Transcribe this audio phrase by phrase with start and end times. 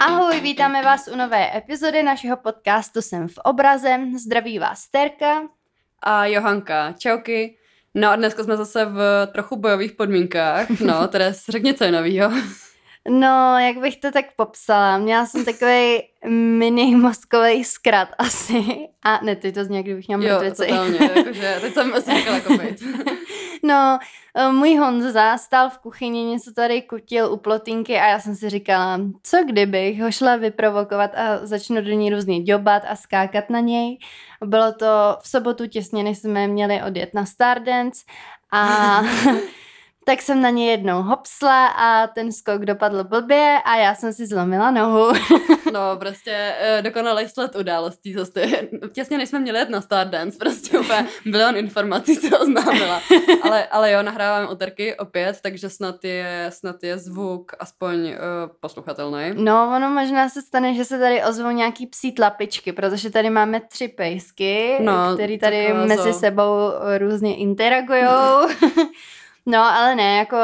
[0.00, 3.98] Ahoj, vítáme vás u nové epizody našeho podcastu Jsem v obraze.
[4.24, 5.42] Zdraví vás Terka.
[6.02, 6.94] A Johanka.
[6.98, 7.56] Čauky.
[7.94, 10.80] No a dneska jsme zase v trochu bojových podmínkách.
[10.80, 12.32] No, teda řekni, co je novýho.
[13.08, 18.64] No, jak bych to tak popsala, měla jsem takový mini mozkový zkrat asi.
[19.02, 20.62] A ne, ty to zní, kdybych měla mrtvici.
[20.62, 22.82] Jo, totálně, jakože, teď jsem asi říkala kopejt.
[23.62, 23.98] no,
[24.34, 28.50] eh, můj Honza stál v kuchyni, něco tady kutil u plotínky a já jsem si
[28.50, 33.60] říkala, co kdybych ho šla vyprovokovat a začnu do ní různě děbat a skákat na
[33.60, 33.98] něj.
[34.44, 34.86] Bylo to
[35.20, 38.04] v sobotu těsně, než jsme měli odjet na Stardance
[38.52, 39.02] a
[40.08, 44.26] tak jsem na ně jednou hopsla a ten skok dopadl blbě a já jsem si
[44.26, 45.12] zlomila nohu.
[45.72, 48.46] no, prostě uh, dokonalý sled událostí zase.
[48.92, 53.00] Těsně než jsme měli jet na Stardance, prostě úplně bilion informací se oznámila.
[53.42, 58.14] Ale, ale jo, nahráváme oterky opět, takže snad je, snad je zvuk aspoň uh,
[58.60, 59.30] posluchatelný.
[59.34, 63.60] No, ono možná se stane, že se tady ozvou nějaký psí tlapičky, protože tady máme
[63.60, 66.18] tři pejsky, no, který tady mezi zo.
[66.18, 68.48] sebou různě interagujou.
[69.48, 70.36] No, ale ne, jako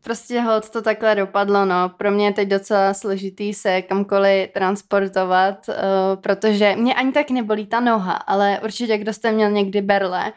[0.00, 1.88] prostě hod to takhle dopadlo, no.
[1.88, 5.74] Pro mě je teď docela složitý se kamkoliv transportovat, uh,
[6.20, 10.32] protože mě ani tak nebolí ta noha, ale určitě, kdo jste měl někdy berle,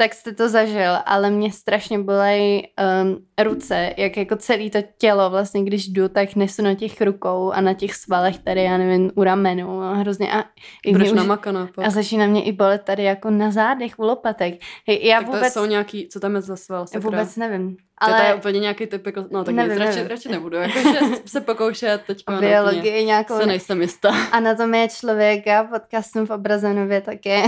[0.00, 2.62] tak jste to zažil, ale mě strašně bolej
[3.02, 7.50] um, ruce, jak jako celé to tělo vlastně, když jdu, tak nesu na těch rukou
[7.50, 10.44] a na těch svalech tady, já nevím, u ramenu a hrozně a
[10.84, 14.54] i Budeš namakaná, A začíná mě i bolet tady jako na zádech, u lopatek.
[14.88, 15.52] Hej, já tak vůbec...
[15.52, 16.86] jsou nějaký, co tam je za sval?
[16.86, 17.00] Sakra?
[17.00, 17.76] Vůbec nevím.
[18.00, 18.20] Ale...
[18.20, 21.40] To je úplně nějaký typ, jako, no tak nevím, nic, radši, radši nebudu, jakože se
[21.40, 23.38] pokoušet teď Biologii nějakou...
[23.38, 24.10] Se nejsem jistá.
[24.32, 27.42] Anatomie člověka, podcastům v obrazenově také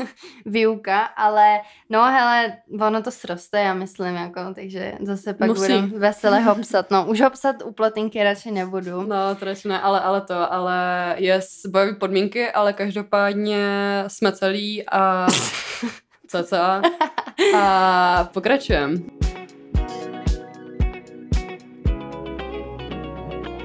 [0.46, 5.78] výuka, ale no hele, ono to sroste, já myslím, jako, takže zase pak Musí.
[5.78, 6.90] budu veselé hopsat.
[6.90, 9.02] No, už hopsat u plotinky radši nebudu.
[9.02, 13.58] No, to radši ne, ale, ale to, ale je bojové podmínky, ale každopádně
[14.06, 15.26] jsme celý a
[16.28, 16.82] cca
[17.56, 19.27] a pokračujeme.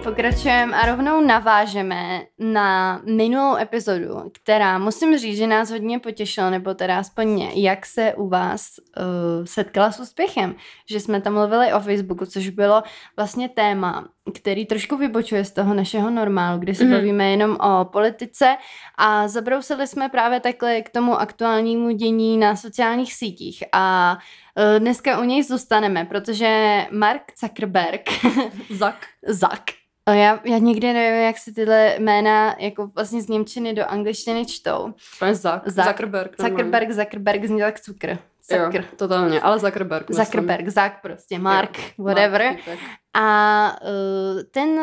[0.03, 6.74] Pokračujeme a rovnou navážeme na minulou epizodu, která musím říct, že nás hodně potěšila, nebo
[6.74, 10.56] teda aspoň mě, jak se u vás uh, setkala s úspěchem.
[10.90, 12.84] Že jsme tam mluvili o Facebooku, což bylo
[13.18, 16.92] vlastně téma, který trošku vybočuje z toho našeho normálu, kdy se mm.
[16.92, 18.58] bavíme jenom o politice
[18.97, 24.18] a zabrousili jsme právě takhle k tomu aktuálnímu dění na sociálních sítích a
[24.58, 28.09] uh, dneska u něj zůstaneme, protože Mark Zuckerberg
[28.69, 29.06] Zak.
[29.28, 29.63] Zak
[30.12, 34.94] já, já nikdy nevím, jak se tyhle jména jako vlastně z Němčiny do angličtiny čtou.
[35.19, 36.36] Pan Zak, Zuckerberg.
[36.41, 38.18] Zuckerberg, Zuckerberg zní tak cukr.
[38.52, 38.81] Zucker.
[38.81, 40.12] Jo, totálně, ale Zuckerberg.
[40.12, 42.44] Zuckerberg, Zak prostě, Mark, jo, whatever.
[42.44, 42.59] Mark,
[43.16, 44.80] a uh, ten,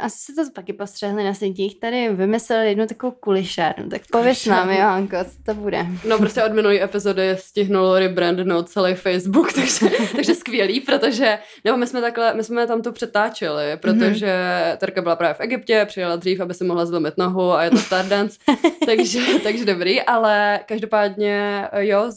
[0.00, 3.88] asi se to taky postřehli na sítích, tady vymyslel jednu takovou kulišárnu.
[3.88, 5.86] Tak pověš nám, Johanko, co to bude.
[6.08, 9.86] No prostě od minulé epizody stihnul rebrandnout celý Facebook, takže,
[10.16, 14.76] takže skvělý, protože, nebo my jsme takhle, my jsme tam to přetáčeli, protože mm-hmm.
[14.76, 17.78] Terka byla právě v Egyptě, přijela dřív, aby si mohla zlomit nohu a je to
[17.78, 18.38] Stardance,
[18.86, 22.10] takže, takže dobrý, ale každopádně, jo,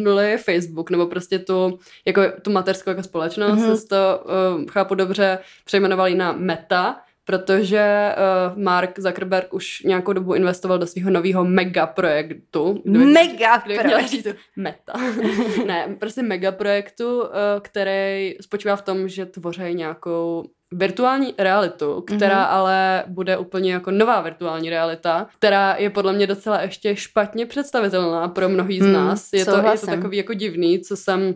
[0.00, 3.88] rebrandnuli Facebook, nebo prostě tu, jako tu materskou jako společnost, mm-hmm.
[3.88, 8.14] to uh, chápu dobře, přejmenovali na Meta, protože
[8.52, 12.82] uh, Mark Zuckerberg už nějakou dobu investoval do svého nového mega projektu.
[12.84, 14.28] Mega projektu.
[14.56, 14.92] Meta.
[15.66, 17.28] ne, prostě mega projektu, uh,
[17.62, 22.54] který spočívá v tom, že tvoří nějakou virtuální realitu, která mm-hmm.
[22.54, 28.28] ale bude úplně jako nová virtuální realita, která je podle mě docela ještě špatně představitelná
[28.28, 29.28] pro mnohý z mm, nás.
[29.32, 31.34] Je, to, je to takový jako divný, co jsem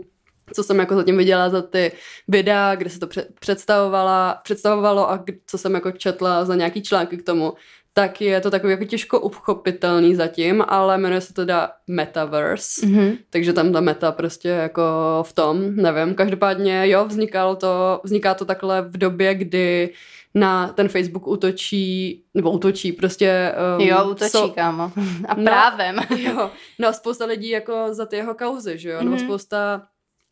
[0.53, 1.93] co jsem jako zatím viděla za ty
[2.29, 3.09] videa, kde se to
[3.41, 7.53] představovala, představovalo a co jsem jako četla za nějaký články k tomu,
[7.97, 13.19] tak je to takový jako těžko uchopitelný zatím, ale jmenuje se to teda Metaverse, mm-hmm.
[13.31, 14.83] takže tam ta meta prostě jako
[15.23, 19.93] v tom, nevím, každopádně jo, vznikalo to, vzniká to takhle v době, kdy
[20.35, 23.53] na ten Facebook útočí, nebo útočí prostě...
[23.79, 24.93] Um, jo, útočí, so, kámo.
[25.29, 25.97] A no, právem.
[25.97, 29.05] No, jo, no spousta lidí jako za ty jeho kauzy, že jo, mm-hmm.
[29.05, 29.25] nebo mhm.
[29.25, 29.83] spousta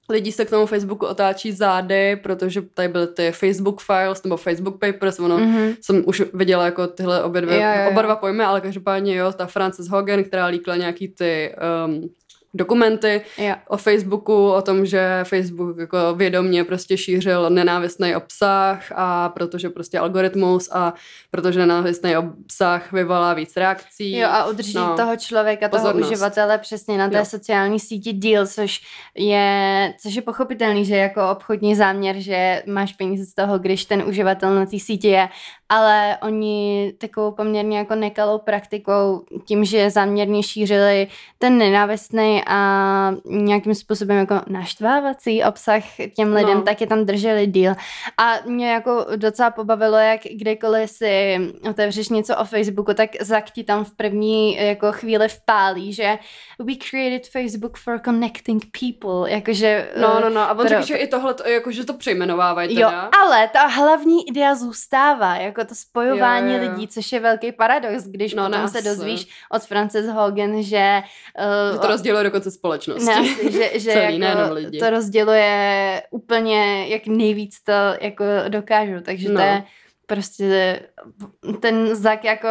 [0.08, 4.78] lidi se k tomu Facebooku otáčí zády, protože tady byly ty Facebook files nebo Facebook
[4.78, 5.76] papers, ono mm-hmm.
[5.80, 7.90] jsem už viděla jako tyhle obě dvě, jo, jo, jo.
[7.90, 11.54] oba dva pojmy, ale každopádně jo, ta Frances Hogan, která líkla nějaký ty
[11.86, 12.10] um,
[12.54, 13.54] dokumenty jo.
[13.68, 19.98] o Facebooku, o tom, že Facebook jako vědomně prostě šířil nenávistný obsah a protože prostě
[19.98, 20.94] algoritmus a
[21.30, 24.18] protože nenávistný obsah vyvolá víc reakcí.
[24.18, 26.00] Jo a udrží no, toho člověka, pozornost.
[26.00, 27.24] toho uživatele přesně na té jo.
[27.24, 28.80] sociální síti díl, což
[29.14, 34.02] je, což je pochopitelný, že jako obchodní záměr, že máš peníze z toho, když ten
[34.02, 35.28] uživatel na té síti je,
[35.68, 41.08] ale oni takovou poměrně jako nekalou praktikou tím, že záměrně šířili
[41.38, 45.82] ten nenávistný a nějakým způsobem jako naštvávací obsah
[46.16, 46.62] těm lidem, no.
[46.62, 47.72] tak je tam drželi díl.
[48.18, 51.38] A mě jako docela pobavilo, jak kdekoliv si
[51.70, 56.18] otevřeš něco o Facebooku, tak Zak ti tam v první jako chvíli vpálí, že
[56.58, 59.90] we created Facebook for connecting people, jakože...
[60.00, 60.68] No, no, no, a on pro...
[60.68, 62.90] řekl, že i tohle, jakože to přejmenovávají teda.
[62.90, 67.52] Jo, ale ta hlavní idea zůstává, jako to spojování jo, jo, lidí, což je velký
[67.52, 71.02] paradox, když no, potom se dozvíš od Frances Hogan, že...
[71.68, 71.86] Uh, že to
[72.32, 73.04] dokonce společnost.
[73.04, 74.78] Ne, že, že Celý, jako lidi.
[74.78, 79.34] to rozděluje úplně, jak nejvíc to jako dokážu, takže no.
[79.34, 79.64] to je
[80.06, 80.80] prostě
[81.60, 82.48] ten zak jako,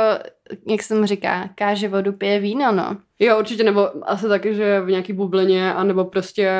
[0.67, 2.97] jak jsem říká, káže vodu, pije víno, no.
[3.19, 6.51] Jo, určitě, nebo asi taky, že v nějaký bublině, anebo prostě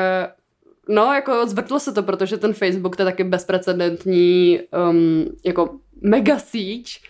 [0.88, 4.60] No, jako zvrtlo se to, protože ten Facebook to je taky bezprecedentní
[4.90, 7.02] um, jako mega síť,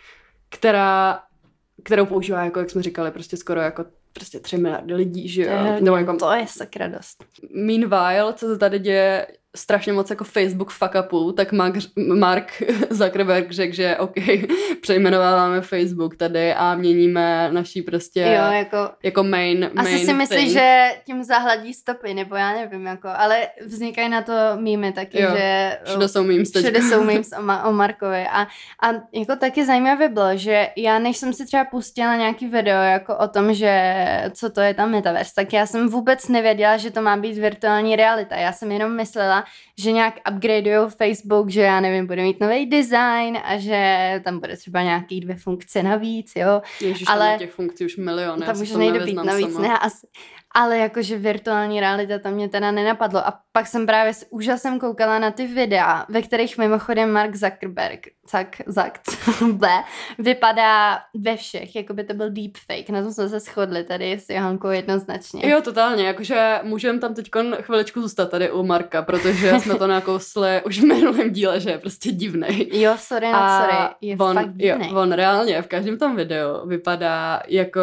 [0.48, 1.20] která,
[1.82, 5.50] kterou používá, jako jak jsme říkali, prostě skoro jako prostě tři miliardy lidí, že jo.
[5.86, 7.24] To, jako, to je sakra dost.
[7.54, 9.26] Meanwhile, co se tady děje
[9.56, 11.75] strašně moc jako Facebook fuck upů, tak Mark,
[12.19, 14.14] Mark Zuckerberg řekl, že OK,
[14.82, 20.50] přejmenováváme Facebook tady a měníme naší prostě jo, jako, jako main, main Asi si myslí,
[20.50, 25.31] že tím zahladí stopy, nebo já nevím, jako, ale vznikají na to mýmy taky, jo,
[25.37, 28.26] že všude jsou memes Všude jsou memes o, Ma- o Markovi.
[28.26, 28.43] A,
[28.82, 33.16] a jako taky zajímavé bylo, že já než jsem si třeba pustila nějaký video jako
[33.16, 33.94] o tom, že
[34.34, 37.96] co to je tam metaverse, tak já jsem vůbec nevěděla, že to má být virtuální
[37.96, 38.37] realita.
[38.37, 39.41] Já jsem jenom myslela,
[39.78, 44.56] že nějak upgradeují Facebook, že já nevím, bude mít nový design a že tam bude
[44.56, 46.62] třeba nějaký dvě funkce navíc, jo.
[46.80, 48.46] Ježiš, ale tam těch funkcí už miliony.
[48.46, 49.68] Tam už nejde být navíc, sama.
[49.68, 50.06] ne, asi,
[50.54, 53.26] ale jakože virtuální realita tam mě teda nenapadlo.
[53.26, 58.06] A pak jsem právě s úžasem koukala na ty videa, ve kterých mimochodem Mark Zuckerberg,
[58.31, 58.99] Zuck, Zuck,
[60.19, 62.90] vypadá ve všech, jako by to byl deepfake.
[62.90, 65.50] Na tom jsme se shodli tady s Johankou jednoznačně.
[65.50, 70.62] Jo, totálně, jakože můžeme tam teď chviličku zůstat tady u Marka, protože jsme to nakousli
[70.66, 72.69] už v minulém díle, že je prostě divný.
[72.72, 74.88] Jo, sorry, no, sorry, je on, fakt divný.
[74.88, 77.81] Jo, on reálně v každém tom videu vypadá jako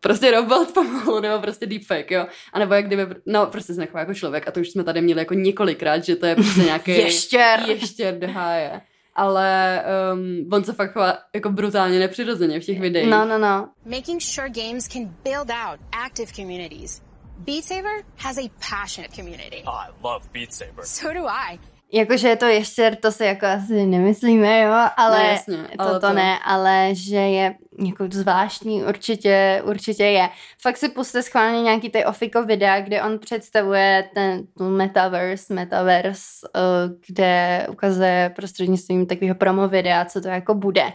[0.00, 2.26] prostě robot pomalu, nebo prostě deepfake fake, jo.
[2.52, 5.20] A nebo jak kdyby, no prostě se jako člověk a to už jsme tady měli
[5.20, 7.60] jako několikrát, že to je prostě nějaký ještěr.
[7.66, 8.80] Ještěr deháje.
[9.14, 13.10] Ale um, on se fakt chová jako brutálně nepřirozeně v těch videích.
[13.10, 13.68] No, no, no.
[13.84, 17.02] Making sure games can build out active communities.
[17.38, 19.62] Beat Saber has a passionate community.
[19.66, 20.84] Oh, I love Beat Saber.
[20.84, 21.58] So do I.
[21.94, 26.06] Jakože je to ještě, to si jako asi nemyslíme, jo, ale, no, jasně, ale to,
[26.06, 27.54] to, ne, ale že je
[27.86, 30.28] jako zvláštní, určitě, určitě je.
[30.62, 36.48] Fakt si puste schválně nějaký ty Ofiko videa, kde on představuje ten tu metaverse, metaverse,
[36.56, 40.92] uh, kde ukazuje prostřednictvím takového promo videa, co to jako bude.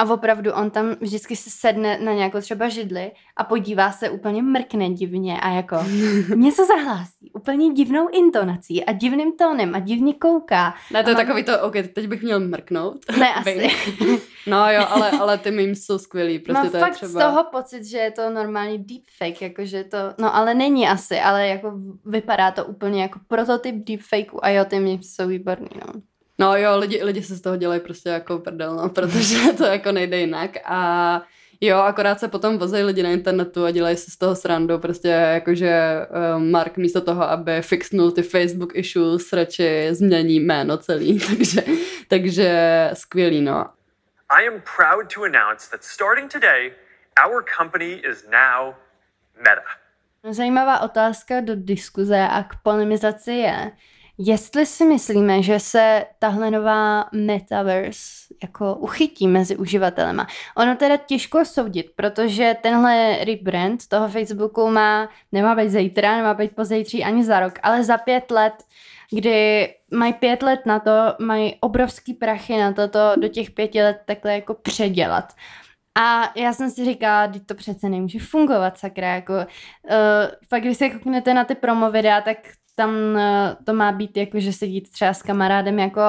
[0.00, 4.42] A opravdu on tam vždycky se sedne na nějakou třeba židli a podívá se úplně
[4.42, 5.76] mrkne divně a jako
[6.34, 7.30] něco zahlásí.
[7.34, 10.74] Úplně divnou intonací a divným tónem a divně kouká.
[10.92, 11.26] Ne, to je mám...
[11.26, 12.96] takový to, ok, teď bych měl mrknout.
[13.18, 13.68] Ne, asi.
[14.46, 16.38] no jo, ale, ale ty memes jsou skvělý.
[16.38, 17.10] Prostě Mám to fakt třeba...
[17.10, 21.48] z toho pocit, že je to normální deepfake, jakože to, no ale není asi, ale
[21.48, 21.72] jako
[22.06, 26.09] vypadá to úplně jako prototyp deepfakeu a jo, ty memes jsou výborný, no.
[26.40, 29.92] No jo, lidi, lidi se z toho dělají prostě jako prdel, no, protože to jako
[29.92, 31.22] nejde jinak a
[31.62, 35.08] Jo, akorát se potom vozejí lidi na internetu a dělají se z toho srandu, prostě
[35.08, 35.80] jakože
[36.36, 41.62] um, Mark místo toho, aby fixnul ty Facebook issues, radši změní jméno celý, takže,
[42.08, 42.50] takže
[42.94, 43.66] skvělý, no.
[44.30, 46.72] I am proud to announce that starting today,
[47.26, 48.74] our company is now
[49.36, 49.62] Meta.
[50.30, 53.70] Zajímavá otázka do diskuze a k polemizaci je,
[54.22, 60.26] Jestli si myslíme, že se tahle nová metaverse jako uchytí mezi uživatelema.
[60.56, 66.54] Ono teda těžko soudit, protože tenhle rebrand toho Facebooku má, nemá být zítra, nemá být
[66.54, 68.54] pozítří ani za rok, ale za pět let,
[69.10, 73.82] kdy mají pět let na to, mají obrovský prachy na to, to do těch pěti
[73.82, 75.32] let takhle jako předělat.
[75.98, 79.42] A já jsem si říkala, že to přece nemůže fungovat, sakra, jako uh,
[80.48, 82.36] fakt když se kouknete na ty promo videa, tak
[82.80, 86.00] tam eh, to má být jako, že sedíte třeba s kamarádem jako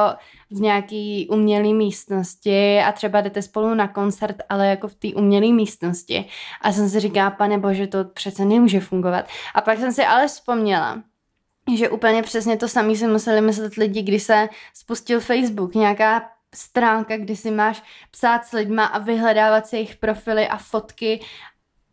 [0.51, 5.53] v nějaký umělé místnosti a třeba jdete spolu na koncert, ale jako v té umělé
[5.53, 6.25] místnosti.
[6.61, 9.25] A jsem si říká, pane bože, to přece nemůže fungovat.
[9.55, 11.03] A pak jsem si ale vzpomněla,
[11.77, 17.17] že úplně přesně to samé si museli myslet lidi, když se spustil Facebook, nějaká stránka,
[17.17, 21.19] kdy si máš psát s lidma a vyhledávat si jejich profily a fotky.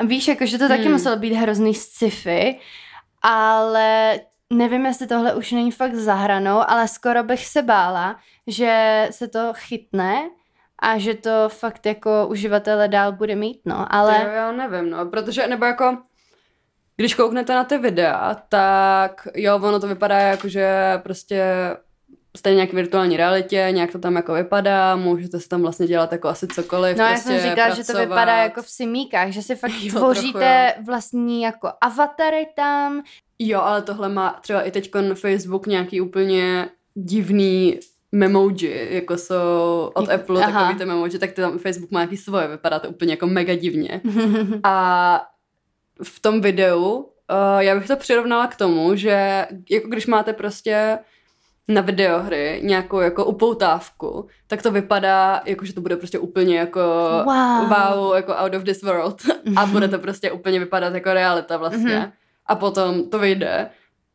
[0.06, 0.92] Víš, jako, že to taky hmm.
[0.92, 2.58] muselo být hrozný sci-fi,
[3.22, 4.20] ale
[4.52, 9.52] nevím, jestli tohle už není fakt zahranou, ale skoro bych se bála, že se to
[9.54, 10.30] chytne
[10.82, 14.20] a že to fakt jako uživatele dál bude mít, no, ale...
[14.24, 15.98] Jo, já nevím, no, protože, nebo jako,
[16.96, 20.68] když kouknete na ty videa, tak jo, ono to vypadá jako, že
[21.02, 21.44] prostě
[22.36, 26.28] jste nějak virtuální realitě, nějak to tam jako vypadá, můžete si tam vlastně dělat jako
[26.28, 26.96] asi cokoliv.
[26.96, 27.86] No prostě já jsem říkala, pracovat.
[27.86, 32.46] že to vypadá jako v simíkách, že si fakt jo, tvoříte trochu, vlastní jako avatary
[32.56, 33.02] tam.
[33.38, 37.80] Jo, ale tohle má třeba i teď Facebook nějaký úplně divný
[38.12, 40.60] memoji, jako jsou od Apple, Aha.
[40.60, 44.00] takový ty memoji, tak tam Facebook má nějaký svoje, vypadá to úplně jako mega divně.
[44.64, 45.26] A
[46.02, 50.98] v tom videu uh, já bych to přirovnala k tomu, že jako když máte prostě
[51.68, 56.80] na videohry nějakou jako upoutávku, tak to vypadá jako, že to bude prostě úplně jako
[57.24, 59.22] wow, wow jako out of this world
[59.56, 61.98] a bude to prostě úplně vypadat jako realita vlastně.
[61.98, 62.12] Mm-hmm.
[62.48, 63.70] A potom to vyjde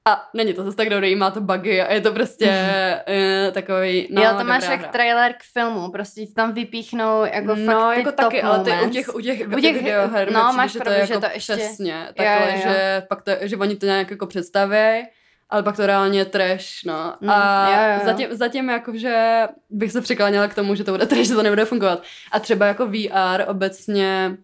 [0.08, 2.48] a není to zase tak dobrý, má to bugy a je to prostě
[3.48, 7.56] uh, takový, no, Jo, to máš jak trailer k filmu, prostě ti tam vypíchnou jako
[7.56, 10.72] no, fakt jako taky, ale ty u těch, u těch, u těch videoher no, máš
[10.72, 11.56] že pravdu, to je že jako to ještě...
[11.56, 12.62] přesně, takhle, jo, jo, jo.
[12.64, 15.06] že pak to, že oni to nějak jako představí
[15.50, 17.16] ale pak to reálně trash, no.
[17.22, 18.06] Mm, a jo, jo.
[18.06, 21.66] Zatím, zatím jakože bych se přikláněla k tomu, že to bude trash, že to nebude
[21.66, 22.04] fungovat.
[22.32, 24.38] A třeba jako VR obecně,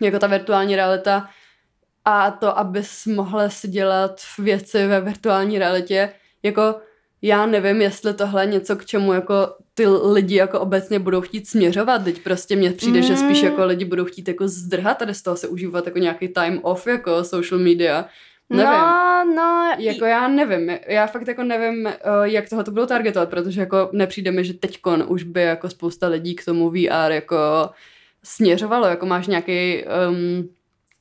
[0.00, 1.28] jako ta virtuální realita
[2.04, 6.74] a to, abys mohla si dělat věci ve virtuální realitě, jako
[7.22, 11.48] já nevím, jestli tohle je něco, k čemu jako ty lidi jako obecně budou chtít
[11.48, 12.04] směřovat.
[12.04, 13.06] Teď prostě mně přijde, mm.
[13.06, 13.48] že spíš mm.
[13.48, 16.86] jako lidi budou chtít jako zdrhat tady z toho se užívat jako nějaký time off
[16.86, 18.04] jako social media.
[18.50, 18.66] Nevím.
[18.66, 19.74] No, no.
[19.78, 23.90] Jako já nevím, já fakt jako nevím, eh, jak tohle to budou targetovat, protože jako
[23.92, 27.36] nepřijde mi, že teďkon už by jako spousta lidí k tomu VR jako
[28.22, 30.48] směřovalo, jako máš nějaký um,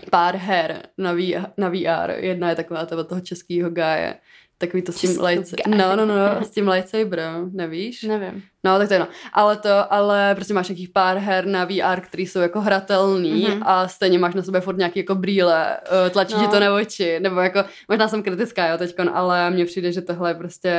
[0.09, 2.09] pár her na, VR, na VR.
[2.15, 4.15] Jedna je taková ta toho českého gáje,
[4.61, 5.53] Takový to s tím lights...
[5.67, 8.03] No, no, no, s tím lightsaberem, nevíš?
[8.03, 8.43] Nevím.
[8.63, 9.07] No, tak to je no.
[9.33, 13.61] Ale to, ale prostě máš nějakých pár her na VR, které jsou jako hratelný mm-hmm.
[13.65, 16.41] a stejně máš na sebe furt nějaký jako brýle, uh, tlačí no.
[16.41, 20.01] ti to na oči, nebo jako, možná jsem kritická, jo, teďkon, ale mně přijde, že
[20.01, 20.73] tohle je prostě,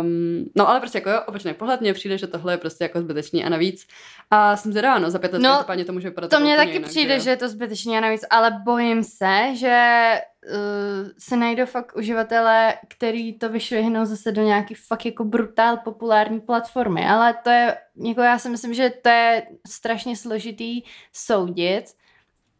[0.00, 3.00] um, no ale prostě jako jo, opačný pohled, mně přijde, že tohle je prostě jako
[3.00, 3.86] zbytečný a navíc.
[4.30, 6.88] A jsem zvědavá, no, za pět let no, to může vypadat To mně taky jinak,
[6.88, 10.12] přijde, že je to zbytečný a navíc, ale bojím se, že
[10.52, 16.40] uh, se najdou fakt uživatelé, který to vyšvihnou zase do nějaký fakt jako brutál populární
[16.40, 21.84] platformy, ale to je, jako já si myslím, že to je strašně složitý soudit,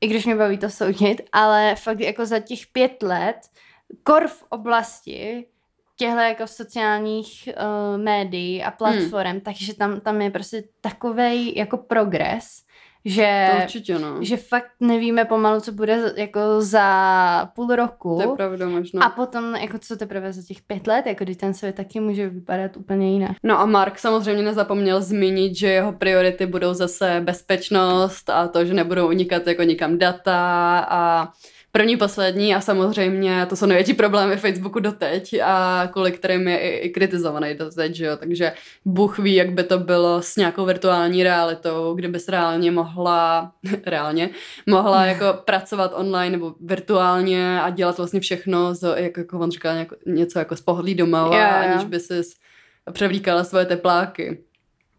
[0.01, 3.37] i když mě baví to soudit, ale fakt jako za těch pět let
[4.03, 5.47] kor v oblasti
[5.97, 9.41] těchto jako sociálních uh, médií a platform, hmm.
[9.41, 12.63] takže tam, tam je prostě takový jako progres,
[13.05, 14.17] že, to určitě, no.
[14.21, 18.17] že fakt nevíme pomalu, co bude jako za půl roku.
[18.17, 19.05] To je pravda možná.
[19.07, 22.29] A potom, jako co teprve za těch pět let, jako když ten svět taky může
[22.29, 23.37] vypadat úplně jinak.
[23.43, 28.75] No a Mark samozřejmě nezapomněl zmínit, že jeho priority budou zase bezpečnost a to, že
[28.75, 31.33] nebudou unikat jako nikam data a
[31.77, 36.87] První, poslední a samozřejmě to jsou největší problémy Facebooku doteď a kvůli kterým je i,
[36.87, 38.17] i kritizovaný doteď, že jo?
[38.17, 38.53] takže
[38.85, 43.53] Bůh ví, jak by to bylo s nějakou virtuální realitou, kde bys reálně mohla,
[43.87, 44.31] reálně,
[44.67, 49.75] mohla jako pracovat online nebo virtuálně a dělat vlastně všechno, z, jak, jako on říkal,
[49.75, 52.23] nějak, něco jako z pohodlí doma, yeah, aniž by si
[52.93, 54.45] převlíkala svoje tepláky.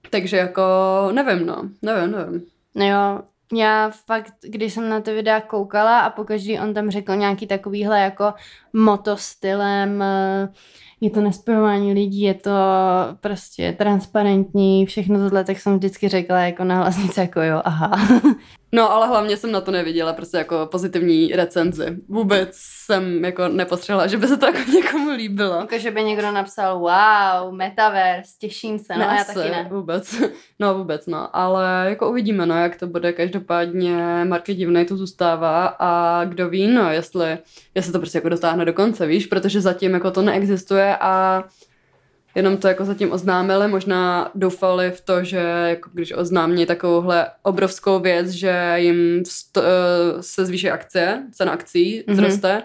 [0.10, 0.64] Takže jako
[1.12, 2.44] nevím, no, nevím, nevím.
[2.76, 3.22] No jo,
[3.54, 8.00] já fakt, když jsem na ty videa koukala a pokaždý on tam řekl nějaký takovýhle
[8.00, 8.34] jako
[8.74, 10.50] motostylem, eh,
[11.02, 12.52] je to nespojování lidí, je to
[13.22, 17.92] prostě transparentní, všechno tohle, tak jsem vždycky řekla jako na hlasnice jako jo, aha.
[18.76, 21.98] No, ale hlavně jsem na to neviděla prostě jako pozitivní recenzi.
[22.08, 22.50] Vůbec
[22.86, 25.56] jsem jako nepostřehla, že by se to jako někomu líbilo.
[25.56, 29.68] Jako, že by někdo napsal, wow, metaverse, těším se, no ne, já taky ne.
[29.72, 30.16] vůbec.
[30.60, 31.36] No, vůbec, no.
[31.36, 33.14] Ale jako uvidíme, no, jak to bude.
[33.14, 37.38] Každopádně Marky Divnej to zůstává a kdo ví, no, jestli,
[37.76, 41.44] jestli to prostě jako dotáhne do konce, víš, protože zatím jako to neexistuje a
[42.36, 45.38] jenom to jako zatím oznámili, možná doufali v to, že
[45.68, 49.68] jako když oznámí takovouhle obrovskou věc, že jim sto, uh,
[50.22, 52.16] se zvýší akcie, cena akcí mm-hmm.
[52.16, 52.64] zroste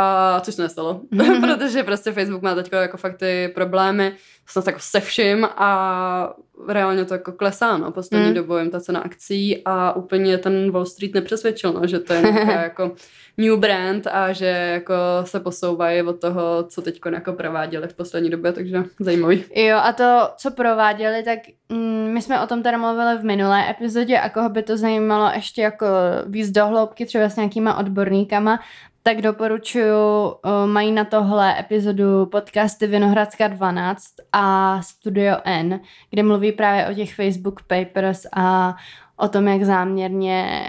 [0.00, 1.00] a což se nestalo,
[1.40, 4.12] protože prostě Facebook má teď jako fakt ty problémy
[4.48, 6.34] snad jako se vším a
[6.68, 8.34] reálně to jako klesá, no, poslední mm.
[8.34, 12.22] dobou jim ta cena akcí a úplně ten Wall Street nepřesvědčil, no, že to je
[12.62, 12.92] jako
[13.38, 18.30] new brand a že jako se posouvají od toho, co teď jako prováděli v poslední
[18.30, 19.44] době, takže zajímavý.
[19.54, 21.38] Jo a to, co prováděli, tak
[21.68, 25.30] mm, my jsme o tom tady mluvili v minulé epizodě a koho by to zajímalo
[25.34, 25.86] ještě jako
[26.26, 28.60] víc dohloubky, třeba s nějakýma odborníkama,
[29.08, 30.34] tak doporučuju,
[30.66, 37.14] mají na tohle epizodu podcasty Vinohradská 12 a Studio N, kde mluví právě o těch
[37.14, 38.76] Facebook Papers a
[39.16, 40.60] o tom, jak záměrně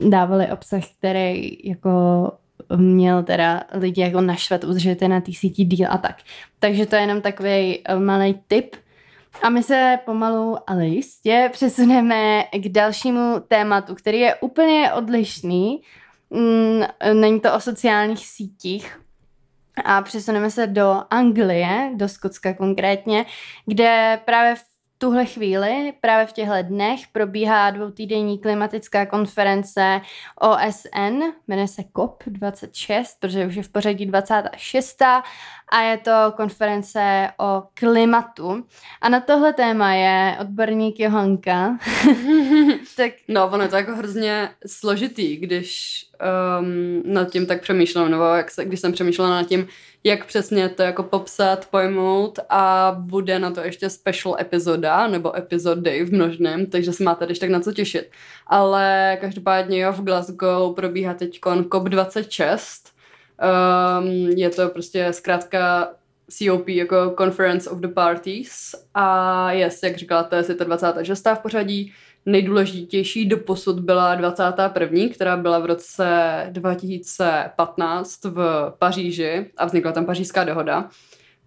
[0.00, 2.32] dávali obsah, který jako
[2.76, 6.16] měl teda lidi jako naštvat, udržet na té síti díl a tak.
[6.58, 8.76] Takže to je jenom takový malý tip.
[9.42, 15.80] A my se pomalu, ale jistě přesuneme k dalšímu tématu, který je úplně odlišný,
[17.12, 19.00] není to o sociálních sítích,
[19.84, 23.26] a přesuneme se do Anglie, do Skotska konkrétně,
[23.66, 30.00] kde právě v tuhle chvíli, právě v těchto dnech, probíhá dvoutýdenní klimatická konference
[30.40, 35.02] OSN, jmenuje se COP26, protože už je v pořadí 26.
[35.68, 38.66] a je to konference o klimatu.
[39.00, 41.78] A na tohle téma je odborník Johanka.
[42.96, 43.12] tak...
[43.28, 46.04] No, ono je to jako hrozně složitý, když
[46.60, 49.68] um, nad tím tak přemýšlím, nebo jak se, když jsem přemýšlela nad tím,
[50.06, 56.04] jak přesně to jako popsat, pojmout a bude na to ještě special epizoda, nebo epizody
[56.04, 58.10] v množném, takže se máte když tak na co těšit.
[58.46, 62.92] Ale každopádně jo, v Glasgow probíhá teď COP26,
[64.00, 65.88] um, je to prostě zkrátka
[66.30, 71.26] COP jako Conference of the Parties a jest, jak říkala, to je to 26.
[71.34, 71.92] v pořadí,
[72.26, 76.06] nejdůležitější doposud byla 21., která byla v roce
[76.50, 80.88] 2015 v Paříži a vznikla tam pařížská dohoda.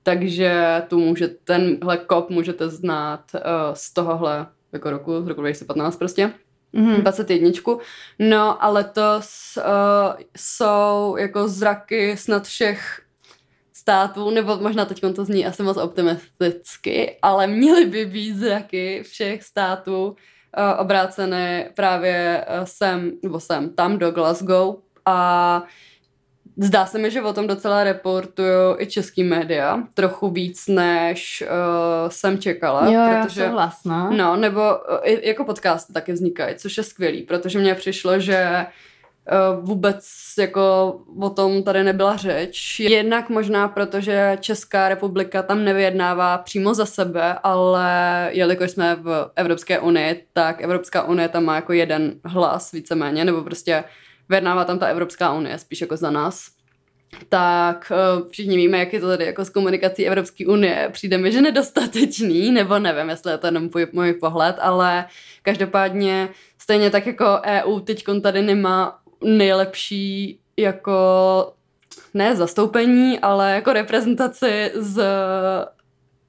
[0.03, 3.39] Takže tu může, tenhle kop můžete znát uh,
[3.74, 6.31] z tohohle jako roku, z roku 2015 prostě.
[6.74, 7.01] Mm-hmm.
[7.01, 7.51] 21.
[8.19, 13.01] No a letos uh, jsou jako zraky snad všech
[13.74, 19.43] států, nebo možná teď to zní asi moc optimisticky, ale měly by být zraky všech
[19.43, 20.38] států Eh,
[20.79, 24.75] obrácené právě eh, sem, nebo sem, tam do Glasgow
[25.06, 25.63] a
[26.62, 32.10] Zdá se mi, že o tom docela reportují i český média, trochu víc, než uh,
[32.10, 32.89] jsem čekala.
[32.89, 34.12] Jo, protože, já no.
[34.18, 34.35] no.
[34.35, 38.66] nebo uh, jako podcast taky vznikají, což je skvělý, protože mně přišlo, že Eh,
[39.61, 40.05] vůbec
[40.39, 42.79] jako o tom tady nebyla řeč.
[42.79, 49.31] Jednak možná proto, že Česká republika tam nevyjednává přímo za sebe, ale jelikož jsme v
[49.35, 53.83] Evropské unii, tak Evropská unie tam má jako jeden hlas víceméně, nebo prostě
[54.29, 56.59] vyjednává tam ta Evropská unie spíš jako za nás
[57.29, 60.89] tak uh, všichni víme, jak je to tady jako s komunikací Evropské unie.
[60.92, 65.05] Přijde mi, že nedostatečný, nebo nevím, jestli je to jenom můj pohled, ale
[65.42, 66.29] každopádně
[66.61, 71.53] stejně tak jako EU teď tady nemá nejlepší jako
[72.14, 75.03] ne zastoupení, ale jako reprezentaci z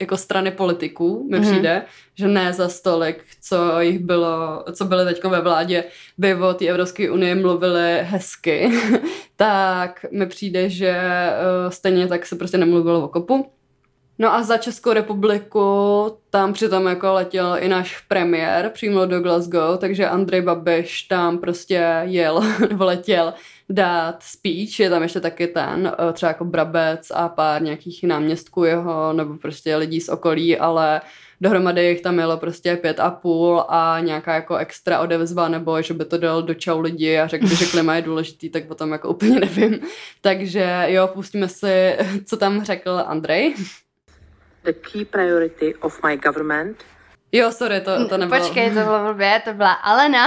[0.00, 1.50] jako strany politiků, mi mm-hmm.
[1.50, 1.82] přijde,
[2.14, 5.84] že ne za stolik, co jich bylo, co byly teď ve vládě,
[6.18, 8.70] by o té Evropské unii mluvili hezky,
[9.36, 10.96] tak mi přijde, že
[11.64, 13.52] uh, stejně tak se prostě nemluvilo o kopu.
[14.20, 15.70] No a za Českou republiku
[16.30, 22.00] tam přitom jako letěl i náš premiér přímo do Glasgow, takže Andrej Babiš tam prostě
[22.02, 23.34] jel, nebo letěl
[23.68, 28.64] dát speech, je tam ještě taky ten, eh, třeba jako Brabec a pár nějakých náměstků
[28.64, 31.00] jeho, nebo prostě lidí z okolí, ale
[31.40, 35.94] dohromady jich tam jelo prostě pět a půl a nějaká jako extra odevzva, nebo že
[35.94, 39.08] by to dal do čau lidi a řekl, že klima je důležitý, tak potom jako
[39.08, 39.80] úplně nevím.
[40.20, 43.54] Takže jo, pustíme si, co tam řekl Andrej
[44.64, 46.84] the key priority of my government.
[47.32, 48.40] Jo, sorry, to, to nebylo.
[48.40, 50.26] Počkej, to bylo blbě, to byla Alena.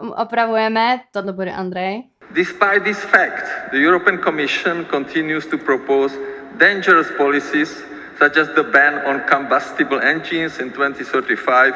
[0.22, 2.02] Opravujeme, tohle bude Andrej.
[2.30, 6.18] Despite this fact, the European Commission continues to propose
[6.56, 7.84] dangerous policies
[8.18, 11.74] such as the ban on combustible engines in 2035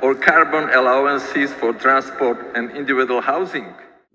[0.00, 3.66] or carbon allowances for transport and individual housing.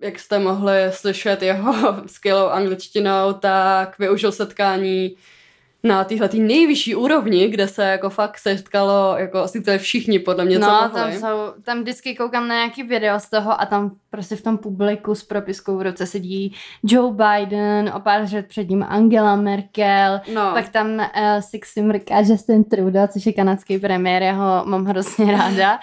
[0.02, 1.74] Jak jste mohli slyšet jeho
[2.08, 5.16] skvělou angličtinou, tak využil setkání
[5.84, 10.46] na téhle nejvyšší úrovni, kde se jako fakt setkalo, jako asi to je všichni podle
[10.46, 10.92] mě, no, co mohli.
[10.92, 14.58] tam jsou, tam vždycky koukám na nějaký video z toho a tam prostě v tom
[14.58, 20.22] publiku s propiskou v ruce sedí Joe Biden, o pár řad před ním Angela Merkel,
[20.34, 20.52] no.
[20.54, 21.06] pak tam uh,
[21.40, 25.80] Six mrká Justin Trudeau, což je kanadský premiér, já ho mám hrozně ráda.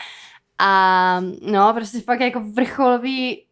[0.58, 3.43] A no, prostě fakt jako vrcholový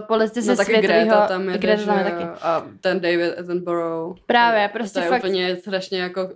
[0.00, 1.04] politici no, světového...
[1.04, 2.24] Greta tam je, Greta tam je taky.
[2.24, 4.16] A ten David Attenborough.
[4.26, 5.24] Právě, prostě to je fakt...
[5.24, 6.28] úplně strašně jako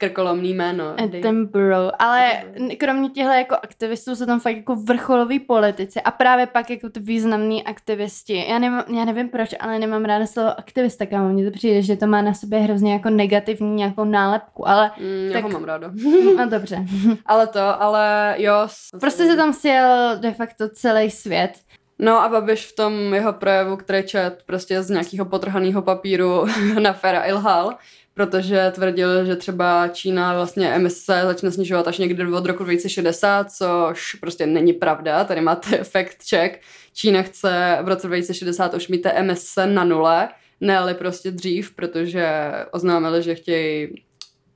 [0.00, 0.94] krkolomný jméno.
[1.04, 2.44] Attenborough, ale
[2.78, 7.00] kromě těchto jako aktivistů jsou tam fakt jako vrcholoví politici a právě pak jako ty
[7.00, 8.46] významní aktivisti.
[8.48, 11.28] Já, nemám, já nevím proč, ale nemám ráda slovo aktivista, kámo.
[11.28, 14.90] Mně to přijde, že to má na sobě hrozně jako negativní nějakou nálepku, ale...
[15.00, 15.42] Mm, tak...
[15.42, 15.92] já ho mám ráda.
[16.36, 16.84] no dobře.
[17.26, 18.68] ale to, ale jo.
[19.00, 21.52] Prostě se tam sjel de facto celý svět.
[22.02, 26.46] No a Babiš v tom jeho projevu, který čet prostě z nějakého potrhaného papíru
[26.82, 27.74] na Fera Ilhal,
[28.14, 34.14] protože tvrdil, že třeba Čína vlastně emise začne snižovat až někdy od roku 2060, což
[34.14, 35.24] prostě není pravda.
[35.24, 36.60] Tady máte fact check.
[36.94, 40.28] Čína chce v roce 2060 už mít emise na nule,
[40.60, 43.88] ne prostě dřív, protože oznámili, že chtějí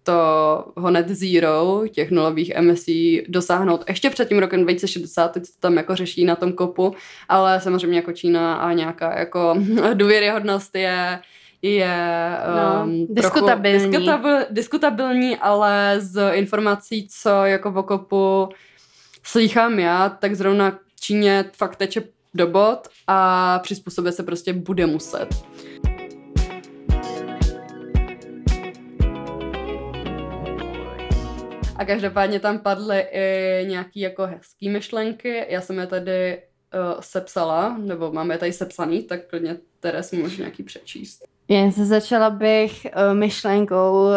[0.05, 5.51] to ho net zero, těch nulových emisí, dosáhnout ještě před tím rokem 2060, teď to
[5.61, 6.95] tam jako řeší na tom kopu,
[7.29, 9.55] ale samozřejmě jako Čína a nějaká jako
[9.95, 11.19] důvěryhodnost je
[11.63, 11.97] je
[12.57, 13.91] no, um, diskutabilní.
[13.91, 18.49] Diskutabil, diskutabilní, ale z informací, co jako v okopu
[19.23, 22.03] slýchám já, tak zrovna Číně fakt teče
[22.35, 25.29] do bod a přizpůsobit se prostě bude muset.
[31.85, 35.47] A každopádně tam padly i nějaký jako hezký myšlenky.
[35.49, 36.39] Já jsem je tady
[36.75, 41.25] uh, sepsala, nebo máme je tady sepsaný, tak klidně Teres můžu nějaký přečíst.
[41.49, 44.15] Jen se začala bych uh, myšlenkou uh,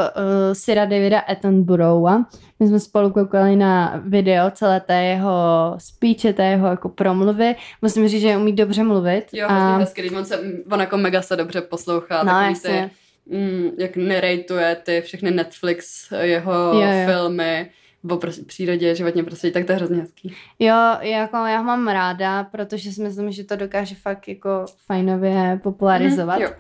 [0.53, 2.25] Sira Davida Attenborougha.
[2.60, 7.56] My jsme spolu koukali na video celé té jeho speeche, té jeho jako promluvy.
[7.82, 9.25] Musím říct, že umí dobře mluvit.
[9.34, 9.77] Jo, a...
[9.77, 10.39] hezky, on, se,
[10.71, 12.23] on jako mega se dobře poslouchá.
[12.23, 12.89] No, jasně.
[12.89, 17.06] Ty, mm, jak narratuje ty všechny Netflix jeho jo, jo.
[17.06, 17.70] filmy
[18.12, 20.34] o přírodě, životně prostředí, tak to je hrozně hezký.
[20.60, 26.40] Jo, jako já mám ráda, protože si myslím, že to dokáže fakt jako fajnově popularizovat.
[26.40, 26.52] Mm, jo.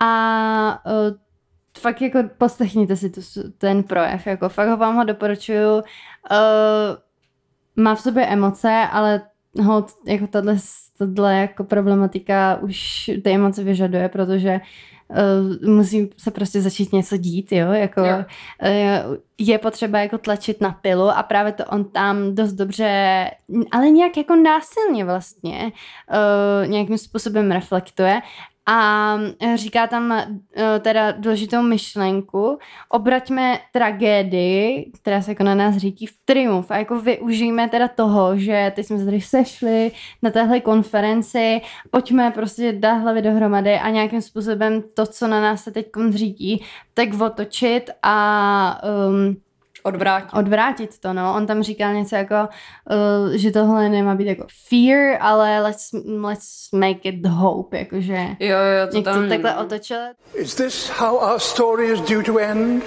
[0.00, 1.16] A uh,
[1.78, 3.20] fakt jako poslechněte si tu,
[3.58, 5.74] ten projev, jako fakt ho vám ho doporučuju.
[5.74, 5.82] Uh,
[7.76, 9.22] má v sobě emoce, ale
[9.62, 10.50] ho, jako tato,
[10.98, 14.60] tato jako problematika už ty emoce vyžaduje, protože uh,
[15.66, 18.16] musí se prostě začít něco dít, jo, jako jo.
[18.16, 23.24] Uh, je potřeba jako tlačit na pilu a právě to on tam dost dobře,
[23.72, 25.72] ale nějak jako násilně vlastně
[26.62, 28.20] uh, nějakým způsobem reflektuje
[28.70, 30.26] a e, říká tam e,
[30.80, 36.70] teda důležitou myšlenku, obraťme tragédii, která se jako na nás řídí v triumf.
[36.70, 42.30] A jako využijeme teda toho, že teď jsme se tady sešli na téhle konferenci, pojďme
[42.30, 47.20] prostě dát hlavy dohromady a nějakým způsobem to, co na nás se teď řídí, tak
[47.20, 49.36] otočit a um,
[49.88, 50.34] Odvrátit.
[50.34, 51.34] Odvrátit to, no.
[51.36, 52.34] On tam říkal něco jako,
[52.90, 55.90] uh, že tohle nemá být jako fear, ale let's,
[56.22, 59.22] let's make it hope, jakože jo, jo, to tam...
[59.22, 59.98] to takhle otočil.
[60.34, 62.82] Is this how our story is due to end?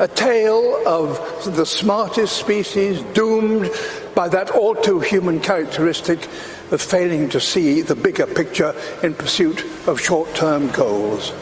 [0.00, 3.70] A tale of the smartest species doomed
[4.14, 6.28] by that all too human characteristic
[6.72, 11.32] of failing to see the bigger picture in pursuit of short-term goals.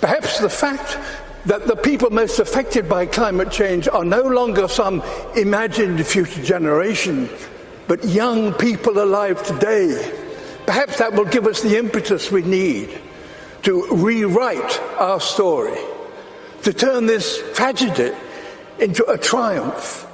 [0.00, 0.98] Perhaps the fact
[1.46, 5.02] that the people most affected by climate change are no longer some
[5.36, 7.28] imagined future generation,
[7.88, 10.12] but young people alive today.
[10.66, 12.98] Perhaps that will give us the impetus we need
[13.62, 15.78] to rewrite our story,
[16.62, 18.14] to turn this tragedy
[18.78, 20.06] into a triumph.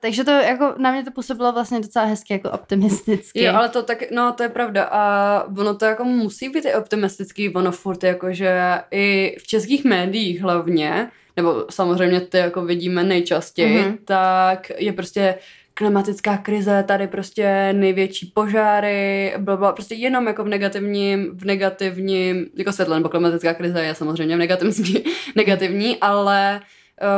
[0.00, 3.42] Takže to jako na mě to působilo vlastně docela hezky, jako optimisticky.
[3.42, 6.74] Jo, ale to tak, no to je pravda a ono to jako musí být i
[6.74, 13.04] optimistický, ono furt jako, že i v českých médiích hlavně, nebo samozřejmě ty jako vidíme
[13.04, 13.98] nejčastěji, mm-hmm.
[14.04, 15.34] tak je prostě
[15.74, 22.72] klimatická krize, tady prostě největší požáry, blablabla, prostě jenom jako v negativním, v negativním, jako
[22.72, 25.04] světle, nebo klimatická krize je samozřejmě v negativní,
[25.36, 26.60] negativní ale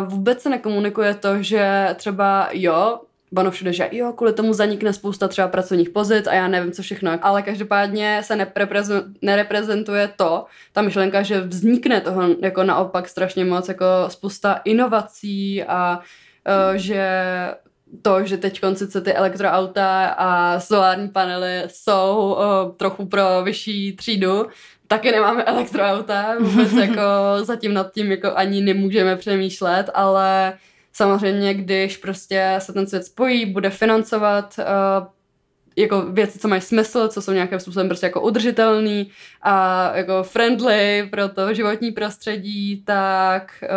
[0.05, 3.01] vůbec se nekomunikuje to, že třeba jo,
[3.33, 6.83] Bano všude, že jo, kvůli tomu zanikne spousta třeba pracovních pozic a já nevím, co
[6.83, 8.47] všechno, ale každopádně se
[9.23, 15.99] nereprezentuje to, ta myšlenka, že vznikne toho jako naopak strašně moc, jako spousta inovací a
[15.99, 17.09] uh, že
[18.03, 24.47] to, že teď sice ty elektroauta a solární panely jsou uh, trochu pro vyšší třídu,
[24.91, 27.03] taky nemáme elektroauta, vůbec jako
[27.43, 30.53] zatím nad tím jako ani nemůžeme přemýšlet, ale
[30.93, 35.07] samozřejmě, když prostě se ten svět spojí, bude financovat uh,
[35.77, 39.11] jako věci, co mají smysl, co jsou nějakým způsobem prostě jako udržitelný
[39.43, 43.69] a jako friendly pro to životní prostředí, tak uh,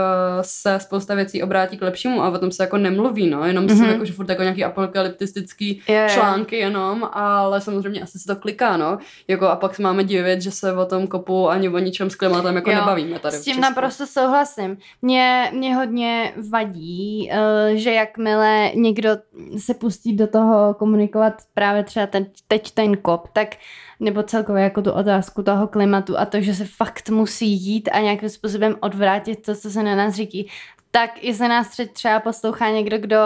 [0.41, 3.77] se spousta věcí obrátí k lepšímu a o tom se jako nemluví, no, jenom mm-hmm.
[3.77, 8.35] jsou jako, že furt jako nějaký apokalyptistický yeah, články jenom, ale samozřejmě asi se to
[8.35, 12.09] kliká, no, jako a pak máme divit, že se o tom kopu ani o ničem
[12.09, 13.37] s klimatem jako jo, nebavíme tady.
[13.37, 14.77] S tím naprosto souhlasím.
[15.01, 19.09] Mě, mě hodně vadí, uh, že jakmile někdo
[19.57, 23.55] se pustí do toho komunikovat právě třeba ten, teď ten kop, tak
[23.99, 27.99] nebo celkově jako tu otázku toho klimatu a to, že se fakt musí jít a
[27.99, 30.49] nějakým způsobem odvrátit to, co se na nás říkí,
[30.91, 33.17] tak i se nás třeba poslouchá někdo, kdo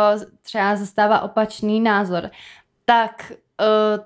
[0.41, 2.30] třeba zastává opačný názor,
[2.86, 4.06] tak uh,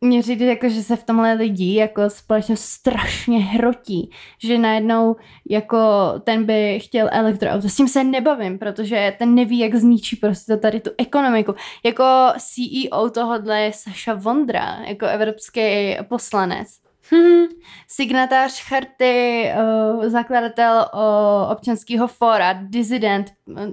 [0.00, 5.16] mě říct, jako, že se v tomhle lidi jako společně strašně hrotí, že najednou
[5.48, 5.78] jako
[6.24, 7.68] ten by chtěl elektroauto.
[7.68, 11.54] S tím se nebavím, protože ten neví, jak zničí prostě to tady tu ekonomiku.
[11.84, 12.04] Jako
[12.38, 16.68] CEO tohohle je Saša Vondra, jako evropský poslanec.
[17.12, 17.46] Hmm.
[17.88, 19.50] Signatář charty,
[19.96, 23.26] uh, zakladatel uh, občanského fóra, dizident,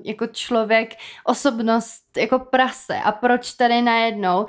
[0.03, 2.97] jako člověk, osobnost, jako prase.
[2.97, 4.47] A proč tady najednou uh,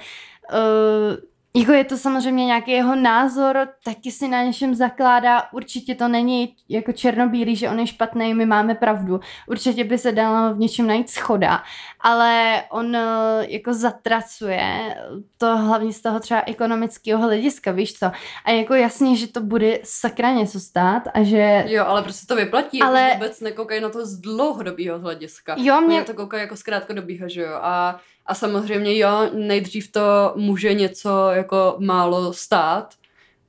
[1.58, 6.54] jako je to samozřejmě nějaký jeho názor, taky si na něčem zakládá, určitě to není
[6.68, 10.86] jako černobílý, že on je špatný, my máme pravdu, určitě by se dalo v něčem
[10.86, 11.62] najít schoda,
[12.00, 13.00] ale on eh,
[13.48, 14.96] jako zatracuje
[15.38, 18.06] to hlavně z toho třeba ekonomického hlediska, víš co,
[18.44, 21.64] a jako jasně, že to bude sakra něco stát a že...
[21.66, 23.00] Jo, ale prostě to vyplatí, ale...
[23.00, 25.56] jako vůbec nekoukají na to z dlouhodobého hlediska.
[25.58, 25.96] Jo, mě...
[25.96, 30.74] Oni to koukají jako z krátkodobého, že jo, a a samozřejmě jo, nejdřív to může
[30.74, 32.94] něco jako málo stát,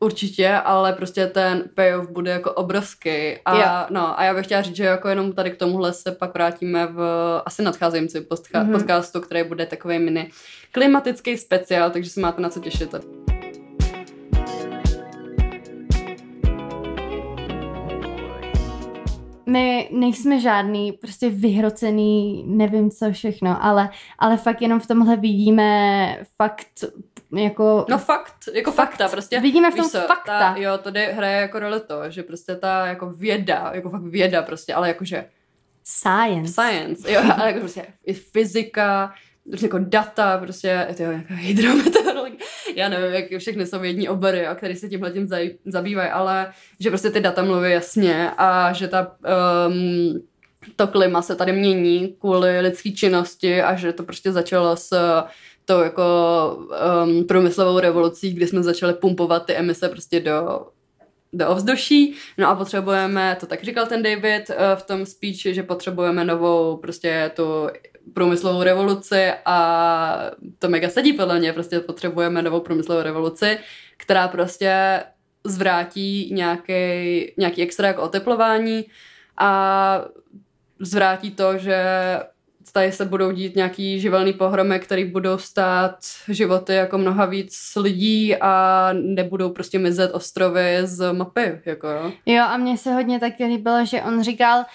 [0.02, 3.38] Určitě, ale prostě ten payoff bude jako obrovský.
[3.46, 3.90] A, yeah.
[3.90, 6.88] no, a já bych chtěla říct, že jako jenom tady k tomuhle se pak vrátíme
[6.88, 7.02] v
[7.46, 8.72] asi nadcházející mm-hmm.
[8.72, 10.32] podcastu, který bude takový mini
[10.72, 12.96] klimatický speciál, takže se máte na co těšit.
[19.50, 26.18] My nejsme žádný prostě vyhrocený, nevím co všechno, ale, ale fakt jenom v tomhle vidíme
[26.38, 26.84] fakt
[27.36, 27.86] jako...
[27.90, 29.40] No fakt, jako fakt, fakta prostě.
[29.40, 30.40] Vidíme v tom co, fakta.
[30.40, 34.42] Ta, jo, to hraje jako roli to, že prostě ta jako věda, jako fakt věda
[34.42, 35.26] prostě, ale jakože...
[35.84, 36.54] Science.
[36.54, 39.14] Science, jo, ale jako prostě i fyzika,
[39.50, 42.38] prostě jako data, prostě to je nějaká hydrometeorologie,
[42.76, 45.28] já nevím, jak všechny jsou jední obory, a které se tímhle tím
[45.66, 49.16] zabývají, ale že prostě ty data mluví jasně a že ta
[49.68, 50.22] um,
[50.76, 55.24] to klima se tady mění kvůli lidské činnosti a že to prostě začalo s
[55.66, 56.04] tou jako
[57.06, 60.68] um, průmyslovou revolucí, kdy jsme začali pumpovat ty emise prostě do
[61.34, 65.64] do ovzduší, no a potřebujeme, to tak říkal ten David uh, v tom speechi, že
[65.64, 67.68] potřebujeme novou prostě tu
[68.14, 73.58] průmyslovou revoluci a to mega sedí podle mě, prostě potřebujeme novou průmyslovou revoluci,
[73.98, 75.04] která prostě
[75.44, 76.74] zvrátí nějaký,
[77.38, 78.86] nějaký extra jako oteplování
[79.38, 80.02] a
[80.80, 81.84] zvrátí to, že
[82.72, 88.36] tady se budou dít nějaký živelný pohromy, které budou stát životy jako mnoha víc lidí
[88.36, 91.62] a nebudou prostě mizet ostrovy z mapy.
[91.66, 92.12] Jako, jo.
[92.26, 94.66] jo a mně se hodně taky líbilo, že on říkal,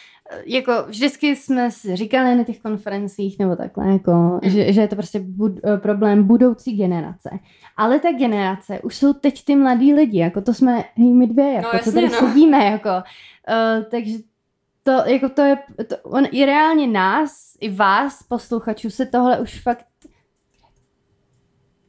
[0.46, 4.40] jako vždycky jsme si říkali na těch konferencích nebo takhle, jako, mm.
[4.50, 7.30] že, že je to prostě bud, eh, problém budoucí generace.
[7.76, 11.68] Ale ta generace už jsou teď ty mladí lidi, jako to jsme my dvě, jako,
[11.72, 12.18] no, jasně, co tady no.
[12.18, 12.88] sedíme, jako.
[12.88, 14.18] Uh, takže
[14.82, 15.58] to, jako to je,
[15.88, 19.86] to, on, i reálně nás, i vás, posluchačů, se tohle už fakt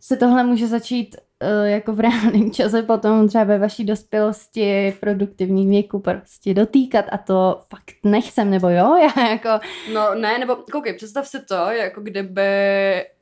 [0.05, 1.15] se tohle může začít
[1.63, 7.17] jako v reálném čase potom třeba ve vaší dospělosti, v produktivním věku prostě dotýkat a
[7.17, 8.95] to fakt nechcem, nebo jo?
[9.17, 9.49] Já jako...
[9.93, 12.41] No ne, nebo koukej, představ si to, jako kdyby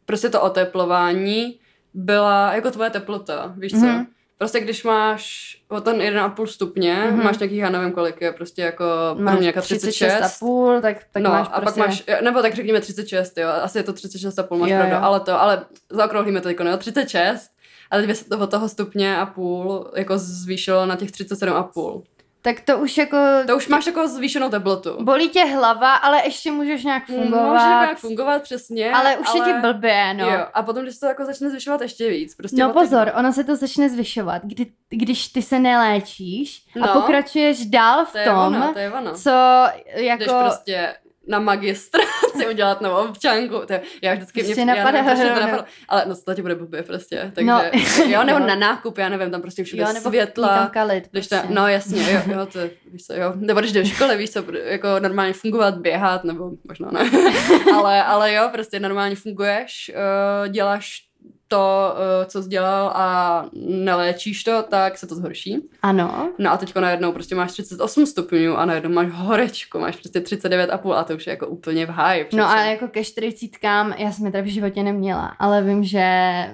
[0.06, 1.60] prostě to oteplování
[1.94, 3.78] byla jako tvoje teplota, víš co?
[3.78, 4.06] Mm-hmm.
[4.38, 7.24] Prostě když máš o ten 1,5 stupně, mm-hmm.
[7.24, 8.86] máš nějakých, já nevím kolik je, prostě jako
[9.20, 10.14] máš nějaká 36.
[10.14, 11.80] 36,5, tak, tak no, máš a prostě...
[11.80, 15.02] pak máš, nebo tak řekněme 36, jo, asi je to 36,5, máš jo, pravdu, jo.
[15.02, 17.53] ale to, ale zaokrouhlíme to jako, no, 36,
[17.94, 22.04] ale kdyby se to od toho stupně a půl jako zvýšilo na těch 37,5.
[22.42, 23.18] Tak to už jako...
[23.48, 25.04] To už máš jako zvýšenou teplotu.
[25.04, 27.48] Bolí tě hlava, ale ještě můžeš nějak fungovat.
[27.48, 28.92] Můžeš nějak fungovat, přesně.
[28.92, 29.50] Ale už ale...
[29.50, 30.30] je ti blbě, no.
[30.30, 32.36] Jo, a potom, když se to jako začne zvyšovat ještě víc.
[32.36, 36.94] Prostě no pozor, ono se to začne zvyšovat, kdy, když ty se neléčíš no, a
[36.94, 39.14] pokračuješ dál v to tom, ono, to je ono.
[39.14, 39.32] co
[39.96, 40.24] jako...
[40.24, 40.96] Jdeš prostě
[41.28, 43.56] na magistraci udělat novou občanku.
[43.68, 46.84] To, já vždycky mě napadá, já nevím, to napadlo, ale no to ti bude blbě
[46.84, 47.32] prostě.
[47.36, 47.62] Takže, no.
[48.08, 50.48] jo, nebo na nákup, já nevím, tam prostě všude jo, nebo světla.
[50.48, 51.48] Tam kalit, když prostě.
[51.48, 52.60] tam, no jasně, jo, jo, to,
[52.92, 53.34] víš co, jo.
[53.36, 57.12] Nebo když jdeš do školy, víš co, jako normálně fungovat, běhat, nebo možná ne.
[57.76, 61.13] ale, ale jo, prostě normálně funguješ, uh, děláš
[61.54, 65.58] to, uh, co jsi dělal a neléčíš to, tak se to zhorší.
[65.82, 66.30] Ano.
[66.38, 70.94] No a teďko najednou prostě máš 38 stupňů a najednou máš horečku, máš prostě 39,5
[70.94, 72.28] a to už je jako úplně v háji.
[72.34, 73.50] No a jako ke 40
[73.98, 76.00] já jsem je teda v životě neměla, ale vím, že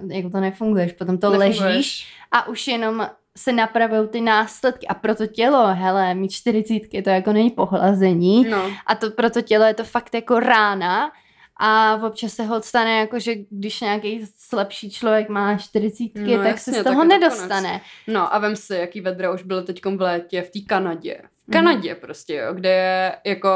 [0.08, 1.60] jako to nefunguješ, potom to Nefunguješ.
[1.60, 3.08] ležíš a už jenom
[3.38, 8.46] se napravují ty následky a pro to tělo, hele, mít čtyřicítky, to jako není pohlazení
[8.50, 8.64] no.
[8.88, 11.12] a to pro to tělo je to fakt jako rána
[11.60, 16.46] a občas se hod stane jako, že když nějaký slabší člověk má čtyřicítky, no, tak
[16.46, 17.70] jasně, se z toho nedostane.
[17.70, 17.82] Konec.
[18.08, 21.22] No a vem si, jaký vedra už bylo teď v létě v té Kanadě.
[21.50, 22.00] Kanadě mm.
[22.02, 23.50] prostě, jo, kde je jako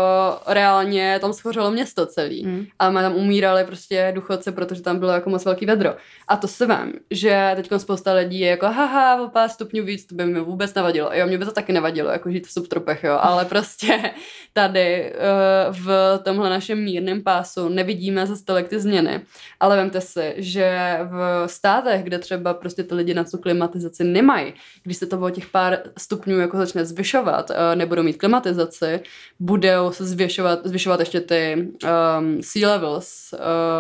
[0.48, 2.46] reálně tam schořelo město celý.
[2.46, 2.66] Mm.
[2.80, 5.96] A tam umírali prostě duchoce, protože tam bylo jako moc velký vedro.
[6.28, 10.06] A to se vím, že teď spousta lidí je jako haha, o pár stupňů víc,
[10.06, 11.10] to by mi vůbec nevadilo.
[11.14, 14.12] Jo, mě by to taky nevadilo, jako žít v subtropech, jo, ale prostě
[14.54, 19.22] tady uh, v tomhle našem mírném pásu nevidíme za tolik ty změny.
[19.60, 24.54] Ale vemte si, že v státech, kde třeba prostě ty lidi na tu klimatizaci nemají,
[24.84, 29.00] když se to o těch pár stupňů jako začne zvyšovat, uh, nebudou mít klimatizaci,
[29.40, 33.34] budou se zvyšovat, zvyšovat ještě ty um, sea levels,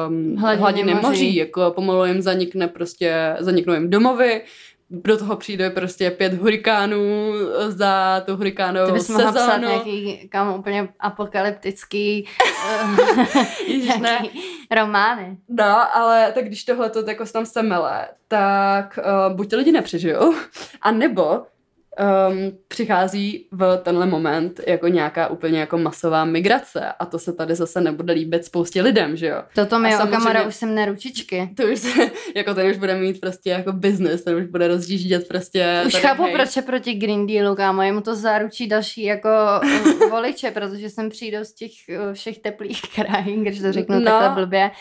[0.07, 1.07] um, hladiny, hladiny moří.
[1.07, 4.41] moří, jako pomalu jim zanikne prostě, zaniknou jim domovy,
[4.89, 7.33] do toho přijde prostě pět hurikánů
[7.67, 12.25] za tu hurikánovou Ty bys mohla psát nějaký kam úplně apokalyptický
[13.95, 14.19] uh, ne.
[14.71, 15.37] romány.
[15.49, 20.33] No, ale tak když tohle to jako tam semele, tak uh, buď ty lidi nepřežijou,
[20.81, 21.41] a nebo
[21.99, 27.55] um, přichází v tenhle moment jako nějaká úplně jako masová migrace a to se tady
[27.55, 29.43] zase nebude líbit spoustě lidem, že jo.
[29.55, 31.49] Toto mi Okamura už jsem na ručičky.
[31.57, 35.27] To už se, jako ten už bude mít prostě jako business, ten už bude rozjíždět
[35.27, 35.83] prostě.
[35.85, 36.33] Už tady, chápu, hej.
[36.33, 39.29] proč je proti Green Dealu, kámo, jemu to zaručí další jako
[40.09, 44.05] voliče, protože sem přijdou z těch uh, všech teplých krajin, když to řeknu no.
[44.05, 44.71] takhle blbě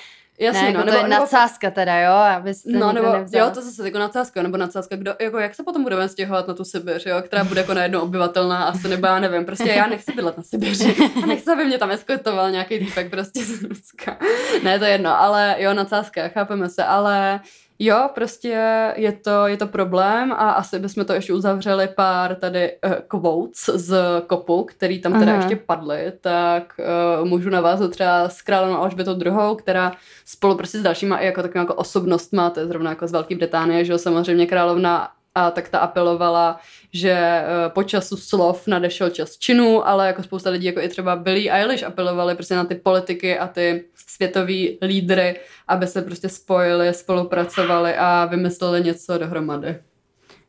[0.42, 3.40] Jasně, ne, jako no, to nebo, je nadsázka teda, jo, abyste No, nebo, nevzal.
[3.40, 6.54] jo, to zase jako nadsázka, nebo nadsázka, kdo, jako jak se potom budeme stěhovat na
[6.54, 10.12] tu Sibiř, jo, která bude jako najednou obyvatelná, asi nebo já nevím, prostě já nechci
[10.12, 14.18] bydlet na Sibiři, nechci, aby mě tam eskortoval nějaký týpek prostě z Ruska.
[14.62, 17.40] Ne, to je jedno, ale jo, nadsázka, chápeme se, ale
[17.84, 18.48] jo, prostě
[18.96, 23.70] je to, je to problém a asi bychom to ještě uzavřeli pár tady uh, quotes
[23.74, 25.42] z kopu, který tam teda Aha.
[25.42, 26.74] ještě padly, tak
[27.20, 29.92] uh, můžu navázat třeba s královnou Alžbětou druhou, která
[30.24, 33.36] spolu prostě s dalšíma i jako takovým jako osobnostma, to je zrovna jako z Velké
[33.36, 36.60] Británie, že jo, samozřejmě královna a tak ta apelovala,
[36.92, 41.16] že uh, po času slov nadešel čas činů, ale jako spousta lidí, jako i třeba
[41.16, 46.94] Billie Eilish apelovali prostě na ty politiky a ty světoví lídry, aby se prostě spojili,
[46.94, 49.76] spolupracovali a vymysleli něco dohromady.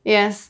[0.05, 0.49] Yes.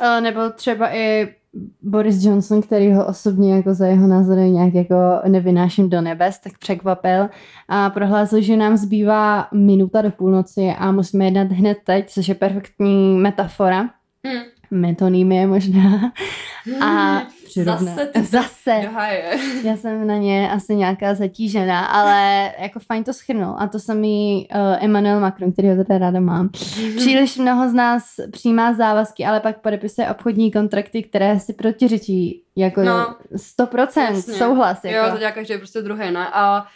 [0.00, 1.34] Uh, nebo třeba i
[1.82, 4.94] Boris Johnson, který ho osobně jako za jeho názory nějak jako
[5.28, 7.28] nevynáším do nebes, tak překvapil
[7.68, 12.34] a prohlásil, že nám zbývá minuta do půlnoci a musíme jednat hned teď, což je
[12.34, 13.90] perfektní metafora.
[14.24, 14.42] Hmm.
[14.70, 16.12] Metonymie možná.
[16.84, 17.94] A přirovná.
[17.94, 18.70] Zase, ty Zase.
[19.64, 23.54] Já jsem na ně asi nějaká zatížená, ale jako fajn to schrnul.
[23.58, 26.48] A to samý uh, Emmanuel Macron, který ho teda ráda mám.
[26.48, 26.96] Mm-hmm.
[26.96, 32.82] Příliš mnoho z nás přijímá závazky, ale pak podepisuje obchodní kontrakty, které si protiřečí jako
[32.82, 33.16] no,
[33.58, 34.34] 100% jasně.
[34.34, 34.84] souhlas.
[34.84, 35.06] Jako.
[35.06, 36.28] Jo, to dělá každý prostě druhý, ne?
[36.32, 36.66] A,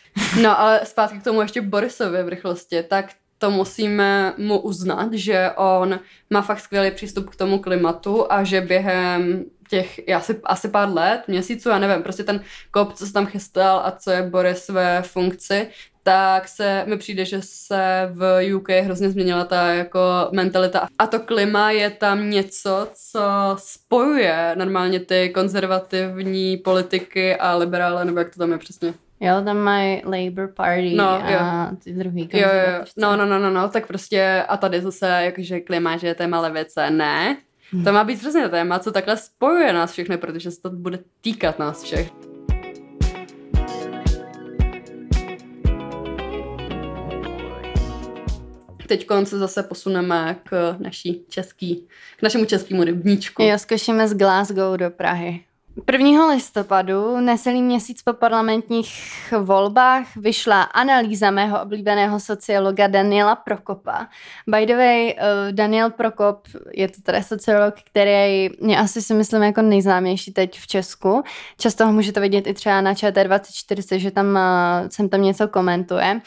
[0.42, 3.06] no, ale zpátky k tomu ještě Borisovi v rychlosti, tak
[3.38, 8.60] to musíme mu uznat, že on má fakt skvělý přístup k tomu klimatu a že
[8.60, 13.26] během těch asi, asi pár let, měsíců, já nevím, prostě ten kop, co se tam
[13.26, 15.66] chystal a co je Boris ve funkci,
[16.02, 20.00] tak se mi přijde, že se v UK hrozně změnila ta jako
[20.32, 20.86] mentalita.
[20.98, 23.20] A to klima je tam něco, co
[23.56, 28.94] spojuje normálně ty konzervativní politiky a liberále, nebo jak to tam je přesně.
[29.20, 31.76] Jo, tam mají Labour Party no, a jo.
[31.84, 32.84] ty druhý jo, jo.
[32.96, 36.40] No, no, no, no, no, tak prostě a tady zase jakože klima, že je téma
[36.40, 37.36] levice, ne.
[37.82, 41.58] To má být přesně téma, co takhle spojuje nás všechny, protože se to bude týkat
[41.58, 42.10] nás všech.
[48.88, 53.42] Teď se zase posuneme k naší český, k našemu českému rybníčku.
[53.42, 55.44] Jo, zkoušíme z Glasgow do Prahy.
[55.76, 56.26] 1.
[56.26, 58.92] listopadu, necelý měsíc po parlamentních
[59.40, 64.08] volbách, vyšla analýza mého oblíbeného sociologa Daniela Prokopa.
[64.46, 68.10] By the way, uh, Daniel Prokop je to teda sociolog, který
[68.66, 71.22] je asi si myslím jako nejznámější teď v Česku.
[71.58, 74.38] Často ho můžete vidět i třeba na ČT24, že tam
[74.88, 76.20] jsem tam něco komentuje.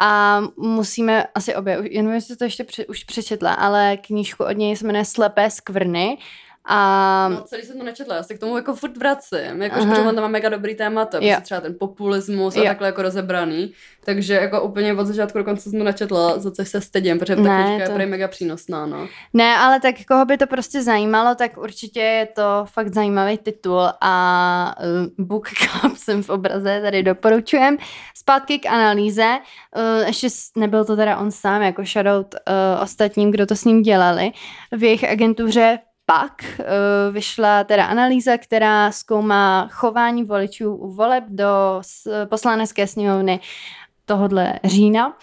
[0.00, 4.76] A musíme asi obě, jenom jestli to ještě pře- už přečetla, ale knížku od něj
[4.76, 6.18] se jmenuje Slepé skvrny
[6.64, 7.28] A...
[7.30, 10.14] No, celý jsem to nečetla, já se k tomu jako furt vracím, jakože protože on
[10.14, 12.64] tam má mega dobrý témata, prostě třeba ten populismus a jo.
[12.64, 13.72] takhle jako rozebraný,
[14.04, 17.36] takže jako úplně od začátku do konce jsem to nečetla, za což se stydím, protože
[17.36, 18.00] ta ne, knížka to...
[18.00, 19.08] je mega přínosná, no.
[19.32, 23.82] Ne, ale tak koho by to prostě zajímalo, tak určitě je to fakt zajímavý titul
[24.00, 24.74] a
[25.18, 27.76] uh, Book Club jsem v obraze, tady doporučujem.
[28.16, 29.38] Zpátky k analýze,
[29.76, 33.82] uh, ještě nebyl to teda on sám, jako shoutout uh, ostatním, kdo to s ním
[33.82, 34.32] dělali.
[34.72, 35.78] V jejich agentuře
[36.10, 36.64] pak uh,
[37.14, 41.80] vyšla teda analýza, která zkoumá chování voličů u voleb do
[42.24, 43.40] poslanecké sněmovny
[44.10, 45.16] tohohle října.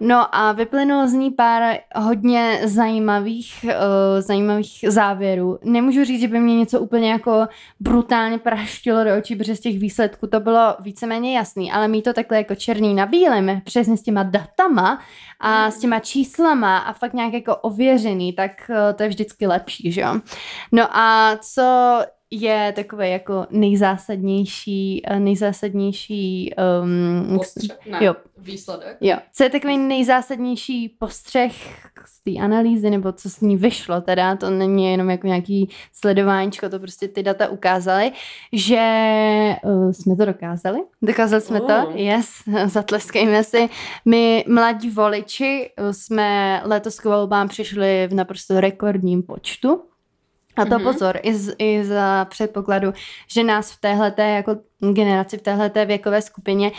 [0.00, 5.58] No a vyplynulo z ní pár hodně zajímavých, uh, zajímavých závěrů.
[5.64, 7.46] Nemůžu říct, že by mě něco úplně jako
[7.80, 12.12] brutálně praštilo do očí, protože z těch výsledků to bylo víceméně jasný, ale mít to
[12.12, 15.00] takhle jako černý na bílém, přesně s těma datama
[15.40, 19.92] a s těma číslama a fakt nějak jako ověřený, tak uh, to je vždycky lepší,
[19.92, 20.20] že jo.
[20.72, 21.62] No a co
[22.30, 28.14] je takový jako nejzásadnější, eh, nejzásadnější um, postřeh, ne, jo.
[28.38, 28.96] výsledek.
[29.00, 29.16] Jo.
[29.32, 31.52] Co je takový nejzásadnější postřeh
[32.06, 36.68] z té analýzy, nebo co s ní vyšlo, teda to není jenom jako nějaký sledováníčko,
[36.68, 38.12] to prostě ty data ukázaly,
[38.52, 38.84] že
[39.64, 40.80] uh, jsme to dokázali.
[41.02, 41.66] Dokázali jsme uh.
[41.66, 42.28] to, yes,
[42.66, 43.68] zatleskejme si.
[44.04, 49.89] My mladí voliči jsme letos k volbám přišli v naprosto rekordním počtu.
[50.56, 50.82] A to mm-hmm.
[50.82, 52.92] pozor, i, z, i za předpokladu,
[53.28, 54.56] že nás v téhleté jako
[54.92, 56.72] generaci, v téhleté věkové skupině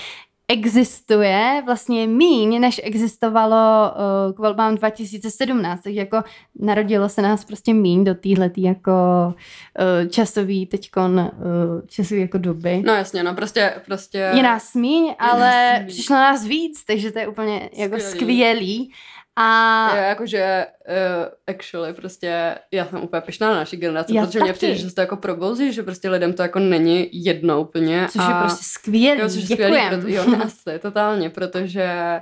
[0.51, 6.23] existuje vlastně míň, než existovalo uh, k volbám 2017, takže jako
[6.59, 8.91] narodilo se nás prostě míň do téhletý jako
[9.33, 12.83] uh, časový teďkon, uh, časový jako doby.
[12.85, 14.31] No jasně, no prostě, prostě...
[14.35, 15.87] Je nás míň, ale nás míň.
[15.87, 18.19] přišlo nás víc, takže to je úplně jako skvělý.
[18.19, 18.93] skvělý.
[19.41, 19.95] A...
[19.95, 24.43] Je, jakože uh, actually prostě já jsem úplně pišná na naší generaci, já protože taky.
[24.43, 28.07] mě přijde, že se to jako probouzí, že prostě lidem to jako není jedno úplně.
[28.11, 28.29] Což a...
[28.29, 32.21] je prostě skvělý, jo, což je skvělý, proto, jo, asi, totálně, protože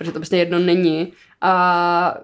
[0.00, 1.12] protože to prostě jedno není.
[1.40, 2.14] A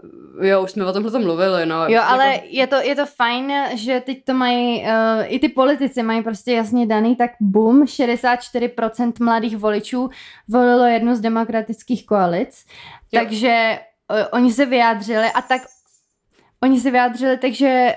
[0.42, 1.82] jo, už jsme o tomhle mluvili, no.
[1.82, 2.08] Jo, jako...
[2.08, 6.22] ale je to, je to fajn, že teď to mají, uh, i ty politici mají
[6.22, 10.10] prostě jasně daný, tak boom, 64% mladých voličů
[10.48, 12.64] volilo jednu z demokratických koalic,
[13.12, 13.20] jo.
[13.20, 13.78] takže
[14.32, 15.62] oni se vyjádřili a tak
[16.62, 17.94] oni se vyjádřili, takže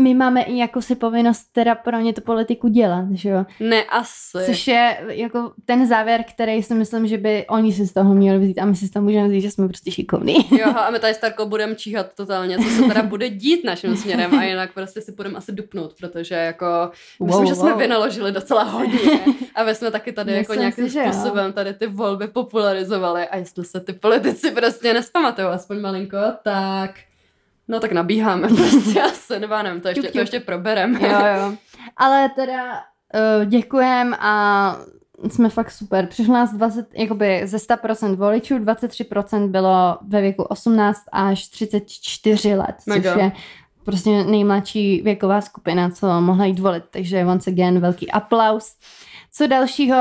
[0.00, 3.44] my máme i jako si povinnost teda pro ně tu politiku dělat, že jo?
[3.60, 4.38] Ne, asi.
[4.46, 8.38] Což je jako ten závěr, který si myslím, že by oni si z toho měli
[8.38, 10.36] vzít a my si z toho můžeme vzít, že jsme prostě šikovní.
[10.58, 14.38] Jo, a my tady Starko budeme číhat totálně, co se teda bude dít naším směrem
[14.38, 16.66] a jinak prostě si budeme asi dupnout, protože jako
[17.20, 17.78] wow, myslím, že jsme wow.
[17.78, 19.20] vynaložili docela hodně
[19.54, 23.64] a my jsme taky tady jako nějakým si, způsobem tady ty volby popularizovali a jestli
[23.64, 26.90] se ty politici prostě nespamatují aspoň malinko, tak
[27.68, 30.96] No tak nabíháme prostě asi, nebo nevím, to ještě, to ještě proberem.
[30.96, 31.52] Jo, jo.
[31.96, 34.76] Ale teda uh, děkujem a
[35.30, 36.06] jsme fakt super.
[36.06, 42.76] Přišlo nás 20, jakoby ze 100% voličů, 23% bylo ve věku 18 až 34 let,
[42.86, 43.12] Mega.
[43.12, 43.32] což je
[43.84, 46.84] prostě nejmladší věková skupina, co mohla jít volit.
[46.90, 48.76] Takže once again velký aplaus.
[49.36, 49.96] Co dalšího?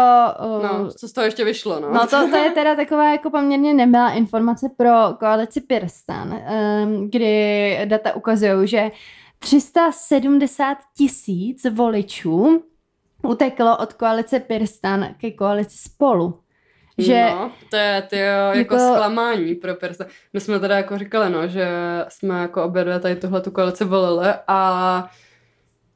[0.57, 1.93] Uh, no, co z toho ještě vyšlo, no.
[1.93, 6.41] No to, to je teda taková jako poměrně nemilá informace pro koalici Pirstan,
[6.83, 8.91] um, kdy data ukazují, že
[9.39, 12.63] 370 tisíc voličů
[13.23, 16.39] uteklo od koalice Pirstan ke koalici Spolu.
[16.97, 20.07] Že no, to je ty jako, jako zklamání pro Pirstan.
[20.33, 21.67] My jsme teda jako říkali, no, že
[22.09, 25.09] jsme jako obě dvě tady tuhle tu koalici volili a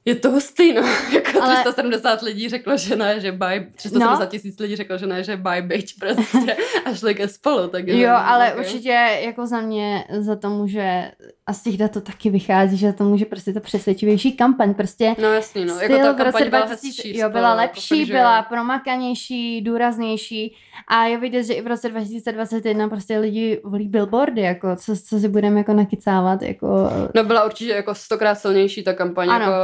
[0.10, 0.82] je to hustý, no.
[1.14, 1.53] Jako ale...
[1.53, 4.26] 370 lidí řeklo, že ne, že bye, 370 no.
[4.26, 7.68] tisíc lidí řeklo, že ne, že bye bitch prostě a šli ke spolu.
[7.68, 8.66] Tak jo, ale okay.
[8.66, 11.12] určitě jako za mě za to může
[11.49, 15.15] a z těch dat to taky vychází, že to může prostě to přesvědčivější kampaň, prostě
[15.21, 15.79] no jasný, no.
[15.79, 20.55] Jako ta kampaň byla 2000, jo, byla lepší, jako, byla promakanější, důraznější
[20.87, 25.19] a je vidět, že i v roce 2021 prostě lidi volí billboardy, jako co, co
[25.19, 26.89] si budeme jako nakicávat, jako...
[27.15, 29.45] No byla určitě jako stokrát silnější ta kampaň, ano.
[29.45, 29.55] jako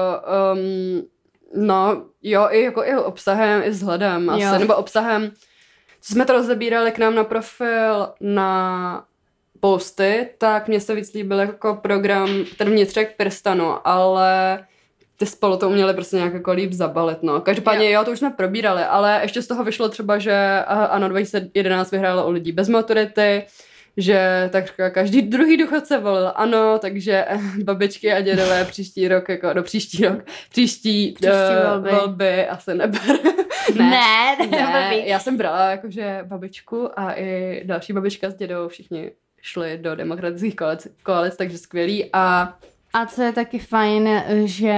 [0.54, 1.02] um,
[1.66, 4.60] no jo, i jako i obsahem, i vzhledem asi, jo.
[4.60, 5.32] nebo obsahem,
[6.02, 9.04] co jsme to rozebírali k nám na profil na
[9.66, 14.60] posty, tak mě se víc líbil jako program, ten vnitřek prstanu, ale
[15.18, 17.42] ty spolu to uměli prostě nějak jako líp zabalit, no.
[17.42, 18.00] Každopádně, jo.
[18.00, 22.26] jo, to už jsme probírali, ale ještě z toho vyšlo třeba, že ano, 2011 vyhrálo
[22.26, 23.44] o lidí bez maturity,
[23.98, 27.26] že tak každý druhý důchodce volil ano, takže
[27.64, 31.90] babičky a dědové příští rok, jako do příští rok, příští, příští uh, volby.
[31.92, 33.02] volby asi neber.
[33.78, 39.12] ne, ne, ne, já jsem brala jakože babičku a i další babička s dědou, všichni
[39.46, 42.54] šli do demokratických koalic, koalic takže skvělý a
[42.96, 44.10] A co je taky fajn,
[44.46, 44.74] že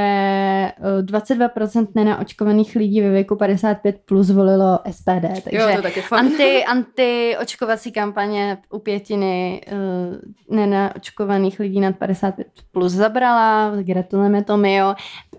[1.01, 5.43] 22% eh, nenaočkovaných lidí ve věku 55 plus volilo SPD.
[5.43, 6.25] Takže jo, to taky fajn.
[6.25, 13.71] Anti, anti-očkovací kampaně u pětiny uh, nenaočkovaných lidí nad 55 plus zabrala.
[13.81, 14.95] Gratulujeme Tomio.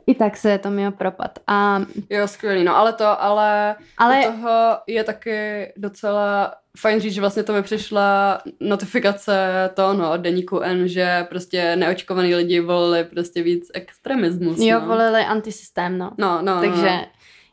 [0.09, 1.39] I tak se Tomio propad.
[1.47, 1.83] A...
[2.11, 2.65] Jo, skvělý.
[2.65, 4.23] No ale to, ale, ale...
[4.23, 10.17] toho je taky docela fajn říct, že vlastně to mi přišla notifikace to, no, od
[10.17, 14.59] deníku N, že prostě neočkovaný lidi volili prostě víc extremismus.
[14.61, 14.87] Jo, no.
[14.87, 16.11] volili antisystém, no.
[16.19, 16.83] No, no, Takže...
[16.83, 17.07] No.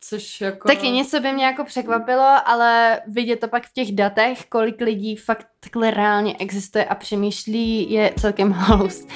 [0.10, 0.68] Což jako...
[0.68, 5.16] Taky něco by mě jako překvapilo, ale vidět to pak v těch datech, kolik lidí
[5.16, 9.08] fakt takhle reálně existuje a přemýšlí, je celkem halus.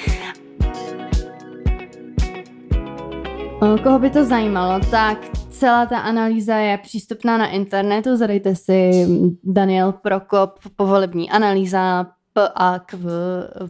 [3.60, 5.18] Koho by to zajímalo, tak
[5.50, 9.06] celá ta analýza je přístupná na internetu, zadejte si
[9.44, 12.98] Daniel Prokop, povolební analýza, PAQ,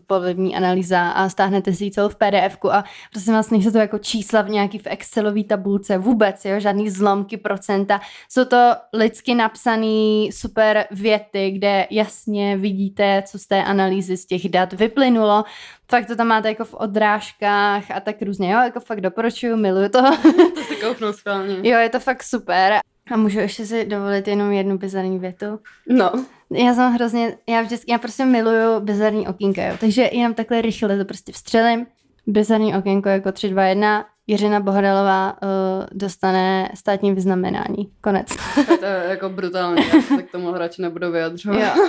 [0.07, 3.99] povolební analýza a stáhnete si ji celou v pdf a prosím vás, nejsou to jako
[3.99, 8.01] čísla v nějaký v Excelové tabulce vůbec, jo, žádný zlomky procenta.
[8.29, 14.49] Jsou to lidsky napsané super věty, kde jasně vidíte, co z té analýzy z těch
[14.49, 15.45] dat vyplynulo.
[15.91, 19.89] Fakt to tam máte jako v odrážkách a tak různě, jo, jako fakt doporučuju, miluju
[19.89, 20.03] to.
[20.55, 21.71] to si kouknu schválně.
[21.71, 22.73] Jo, je to fakt super.
[23.11, 25.61] A můžu ještě si dovolit jenom jednu bizarní větu?
[25.89, 26.13] No.
[26.53, 29.77] Já jsem hrozně, já vždycky, já prostě miluju bizarní okýnka, jo.
[29.81, 31.87] Takže jenom takhle rychle to prostě vstřelím.
[32.27, 34.07] Bizarní okénko jako 3, 2, 1.
[34.27, 35.49] Jiřina Bohdalová uh,
[35.93, 37.93] dostane státní vyznamenání.
[38.01, 38.27] Konec.
[38.81, 41.61] to je jako brutální, já se k tomu radši nebudu vyjadřovat.
[41.61, 41.85] Jo.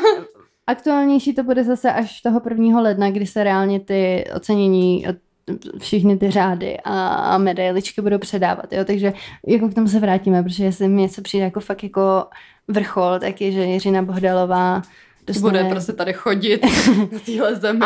[0.67, 2.81] Aktuálnější to bude zase až toho 1.
[2.81, 5.05] ledna, kdy se reálně ty ocenění
[5.79, 9.13] všichni ty řády a, a medailičky budou předávat, jo, takže
[9.47, 12.25] jako k tomu se vrátíme, protože jestli mi něco přijde jako fakt jako
[12.67, 14.81] vrchol, tak je, že Jiřina Bohdalová
[15.27, 15.59] dostane...
[15.59, 16.65] Bude prostě tady chodit
[17.11, 17.85] na téhle zemi.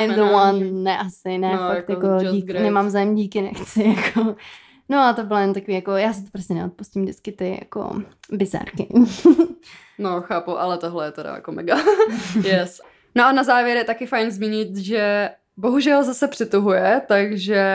[0.00, 3.94] I'm the one, ne asi, ne, no, fakt jako, jako dík, nemám zájem díky, nechci,
[3.96, 4.36] jako...
[4.88, 8.02] No a to bylo jen takový, jako, já si to prostě neodpustím vždycky ty, jako,
[8.32, 8.88] bizárky.
[9.98, 11.76] no, chápu, ale tohle je teda jako mega.
[12.44, 12.80] yes.
[13.14, 17.66] No a na závěr je taky fajn zmínit, že Bohužel zase přituhuje, takže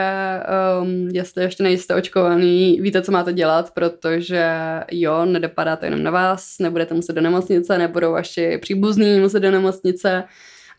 [0.82, 4.50] um, jestli ještě nejste očkovaný, víte, co máte dělat, protože
[4.90, 9.50] jo, nedopadá to jenom na vás, nebudete muset do nemocnice, nebudou vaši příbuzní muset do
[9.50, 10.24] nemocnice.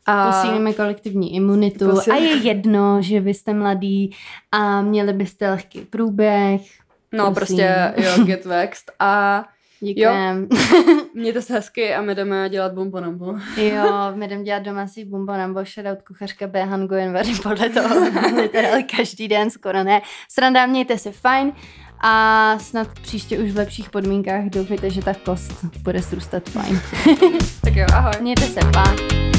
[0.05, 2.25] A posílíme kolektivní imunitu posílíme.
[2.25, 4.11] a je jedno, že vy jste mladý
[4.51, 6.61] a měli byste lehký průběh.
[7.11, 7.57] No prosím.
[7.57, 9.43] prostě, jo, get vaxxed a
[9.81, 10.47] Díkem.
[11.13, 13.35] Mějte se hezky a my jdeme dělat bumbonambo.
[13.57, 16.65] jo, my jdeme dělat domácí bumbonambo, shoutout kuchařka B.
[16.65, 17.95] Hangojen vaří podle toho,
[18.41, 20.01] literally každý den skoro ne.
[20.29, 21.53] Sranda, mějte se fajn
[22.01, 26.81] a snad příště už v lepších podmínkách doufejte, že ta kost bude srůstat fajn.
[27.61, 28.13] tak jo, ahoj.
[28.21, 29.30] Mějte se, pa.